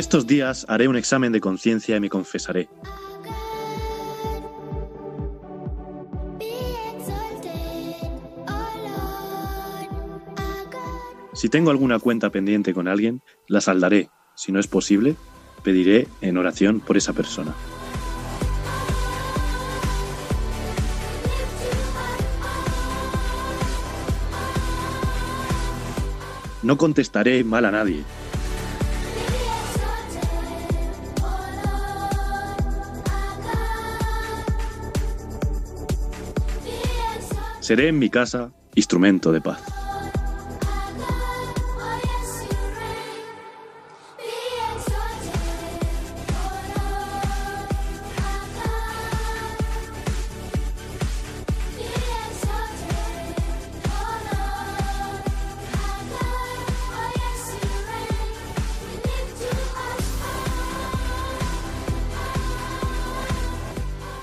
Estos 0.00 0.26
días 0.26 0.64
haré 0.66 0.88
un 0.88 0.96
examen 0.96 1.30
de 1.30 1.42
conciencia 1.42 1.94
y 1.94 2.00
me 2.00 2.08
confesaré. 2.08 2.70
Si 11.34 11.50
tengo 11.50 11.70
alguna 11.70 11.98
cuenta 11.98 12.30
pendiente 12.30 12.72
con 12.72 12.88
alguien, 12.88 13.20
la 13.46 13.60
saldaré. 13.60 14.08
Si 14.34 14.52
no 14.52 14.58
es 14.58 14.66
posible, 14.66 15.16
pediré 15.62 16.08
en 16.22 16.38
oración 16.38 16.80
por 16.80 16.96
esa 16.96 17.12
persona. 17.12 17.54
No 26.62 26.78
contestaré 26.78 27.44
mal 27.44 27.66
a 27.66 27.70
nadie, 27.70 28.02
Seré 37.70 37.86
en 37.86 38.00
mi 38.00 38.10
casa 38.10 38.50
instrumento 38.74 39.30
de 39.30 39.40
paz. 39.40 39.62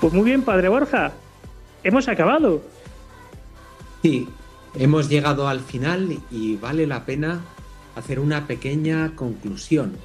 Pues 0.02 0.12
muy 0.12 0.24
bien, 0.24 0.42
Padre 0.42 0.68
Borja. 0.68 1.12
Hemos 1.82 2.08
acabado. 2.08 2.60
Sí, 4.02 4.28
hemos 4.76 5.08
llegado 5.08 5.48
al 5.48 5.58
final 5.60 6.20
y 6.30 6.56
vale 6.56 6.86
la 6.86 7.04
pena 7.04 7.40
hacer 7.96 8.20
una 8.20 8.46
pequeña 8.46 9.16
conclusión. 9.16 9.96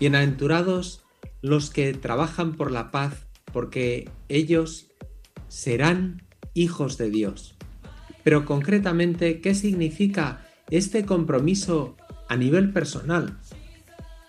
Bienaventurados 0.00 1.04
los 1.40 1.70
que 1.70 1.94
trabajan 1.94 2.54
por 2.54 2.72
la 2.72 2.90
paz, 2.90 3.26
porque 3.52 4.10
ellos 4.28 4.88
serán 5.46 6.22
hijos 6.54 6.98
de 6.98 7.10
Dios. 7.10 7.54
Pero 8.24 8.44
concretamente, 8.44 9.40
¿qué 9.40 9.54
significa 9.54 10.44
este 10.68 11.06
compromiso 11.06 11.96
a 12.28 12.36
nivel 12.36 12.72
personal? 12.72 13.38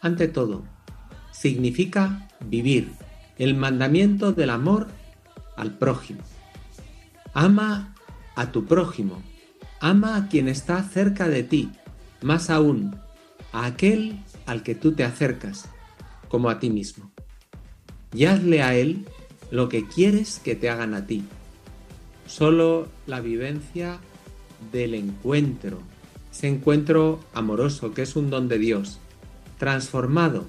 Ante 0.02 0.28
todo, 0.28 0.66
significa 1.32 2.30
vivir 2.46 2.92
el 3.40 3.56
mandamiento 3.56 4.34
del 4.34 4.52
amor 4.52 4.88
al 5.58 5.80
prójimo. 5.80 6.22
Ama 7.34 7.96
a 8.40 8.54
tu 8.54 8.64
prójimo, 8.64 9.22
ama 9.82 10.16
a 10.16 10.30
quien 10.30 10.48
está 10.48 10.82
cerca 10.82 11.28
de 11.28 11.44
ti, 11.44 11.72
más 12.22 12.50
aún, 12.50 12.96
a 13.52 13.66
aquel 13.66 14.24
al 14.46 14.64
que 14.64 14.76
tú 14.76 14.94
te 14.94 15.04
acercas, 15.04 15.68
como 16.30 16.50
a 16.50 16.58
ti 16.58 16.70
mismo. 16.70 17.12
Y 18.14 18.26
hazle 18.26 18.64
a 18.64 18.76
él 18.76 19.06
lo 19.52 19.68
que 19.68 19.86
quieres 19.86 20.40
que 20.42 20.56
te 20.56 20.70
hagan 20.70 20.94
a 20.94 21.06
ti. 21.06 21.26
Solo 22.28 22.88
la 23.08 23.20
vivencia 23.20 24.00
del 24.72 24.94
encuentro, 24.94 25.80
ese 26.32 26.48
encuentro 26.48 27.20
amoroso 27.34 27.94
que 27.94 28.04
es 28.04 28.16
un 28.16 28.30
don 28.30 28.48
de 28.48 28.58
Dios, 28.58 29.00
transformado 29.58 30.46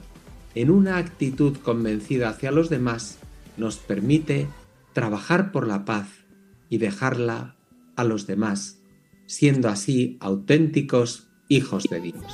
en 0.55 0.71
una 0.71 0.99
actitud 0.99 1.57
convencida 1.57 2.29
hacia 2.29 2.53
los 2.53 2.71
demás, 2.71 3.19
nos 3.57 3.79
permite 3.79 4.47
trabajar 4.93 5.51
por 5.51 5.67
la 5.67 5.85
paz 5.85 6.07
y 6.69 6.79
dejarla 6.79 7.57
a 8.01 8.05
los 8.05 8.27
demás, 8.27 8.83
siendo 9.27 9.69
así 9.69 10.17
auténticos 10.21 11.29
hijos 11.49 11.85
de 11.85 12.01
Dios. 12.01 12.25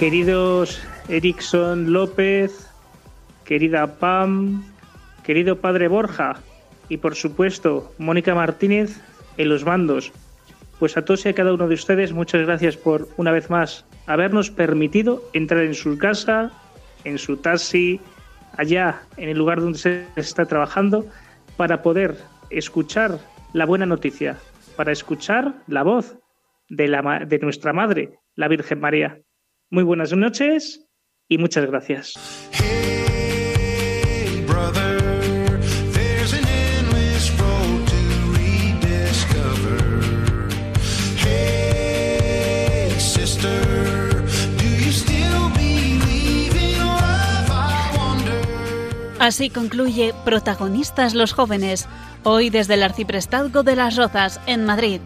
Queridos 0.00 0.82
Erickson 1.10 1.92
López, 1.92 2.66
querida 3.44 3.98
Pam, 3.98 4.64
querido 5.22 5.60
padre 5.60 5.88
Borja 5.88 6.40
y 6.88 6.96
por 6.96 7.14
supuesto 7.14 7.92
Mónica 7.98 8.34
Martínez 8.34 8.98
en 9.36 9.50
los 9.50 9.66
mandos. 9.66 10.10
Pues 10.78 10.96
a 10.96 11.04
todos 11.04 11.26
y 11.26 11.28
a 11.28 11.34
cada 11.34 11.52
uno 11.52 11.68
de 11.68 11.74
ustedes 11.74 12.14
muchas 12.14 12.46
gracias 12.46 12.78
por 12.78 13.08
una 13.18 13.30
vez 13.30 13.50
más 13.50 13.84
habernos 14.06 14.50
permitido 14.50 15.22
entrar 15.34 15.64
en 15.64 15.74
su 15.74 15.98
casa, 15.98 16.50
en 17.04 17.18
su 17.18 17.36
taxi, 17.36 18.00
allá 18.56 19.02
en 19.18 19.28
el 19.28 19.36
lugar 19.36 19.60
donde 19.60 19.78
se 19.78 20.06
está 20.16 20.46
trabajando, 20.46 21.04
para 21.58 21.82
poder 21.82 22.16
escuchar 22.48 23.18
la 23.52 23.66
buena 23.66 23.84
noticia, 23.84 24.38
para 24.76 24.92
escuchar 24.92 25.56
la 25.66 25.82
voz 25.82 26.16
de, 26.70 26.88
la, 26.88 27.26
de 27.26 27.38
nuestra 27.40 27.74
Madre, 27.74 28.18
la 28.34 28.48
Virgen 28.48 28.80
María. 28.80 29.20
Muy 29.70 29.84
buenas 29.84 30.12
noches 30.12 30.84
y 31.28 31.38
muchas 31.38 31.66
gracias. 31.66 32.14
Así 49.20 49.50
concluye 49.50 50.14
Protagonistas 50.24 51.14
los 51.14 51.32
jóvenes, 51.34 51.86
hoy 52.24 52.50
desde 52.50 52.74
el 52.74 52.82
Arciprestazgo 52.82 53.62
de 53.62 53.76
las 53.76 53.94
Rozas, 53.94 54.40
en 54.46 54.64
Madrid. 54.64 55.00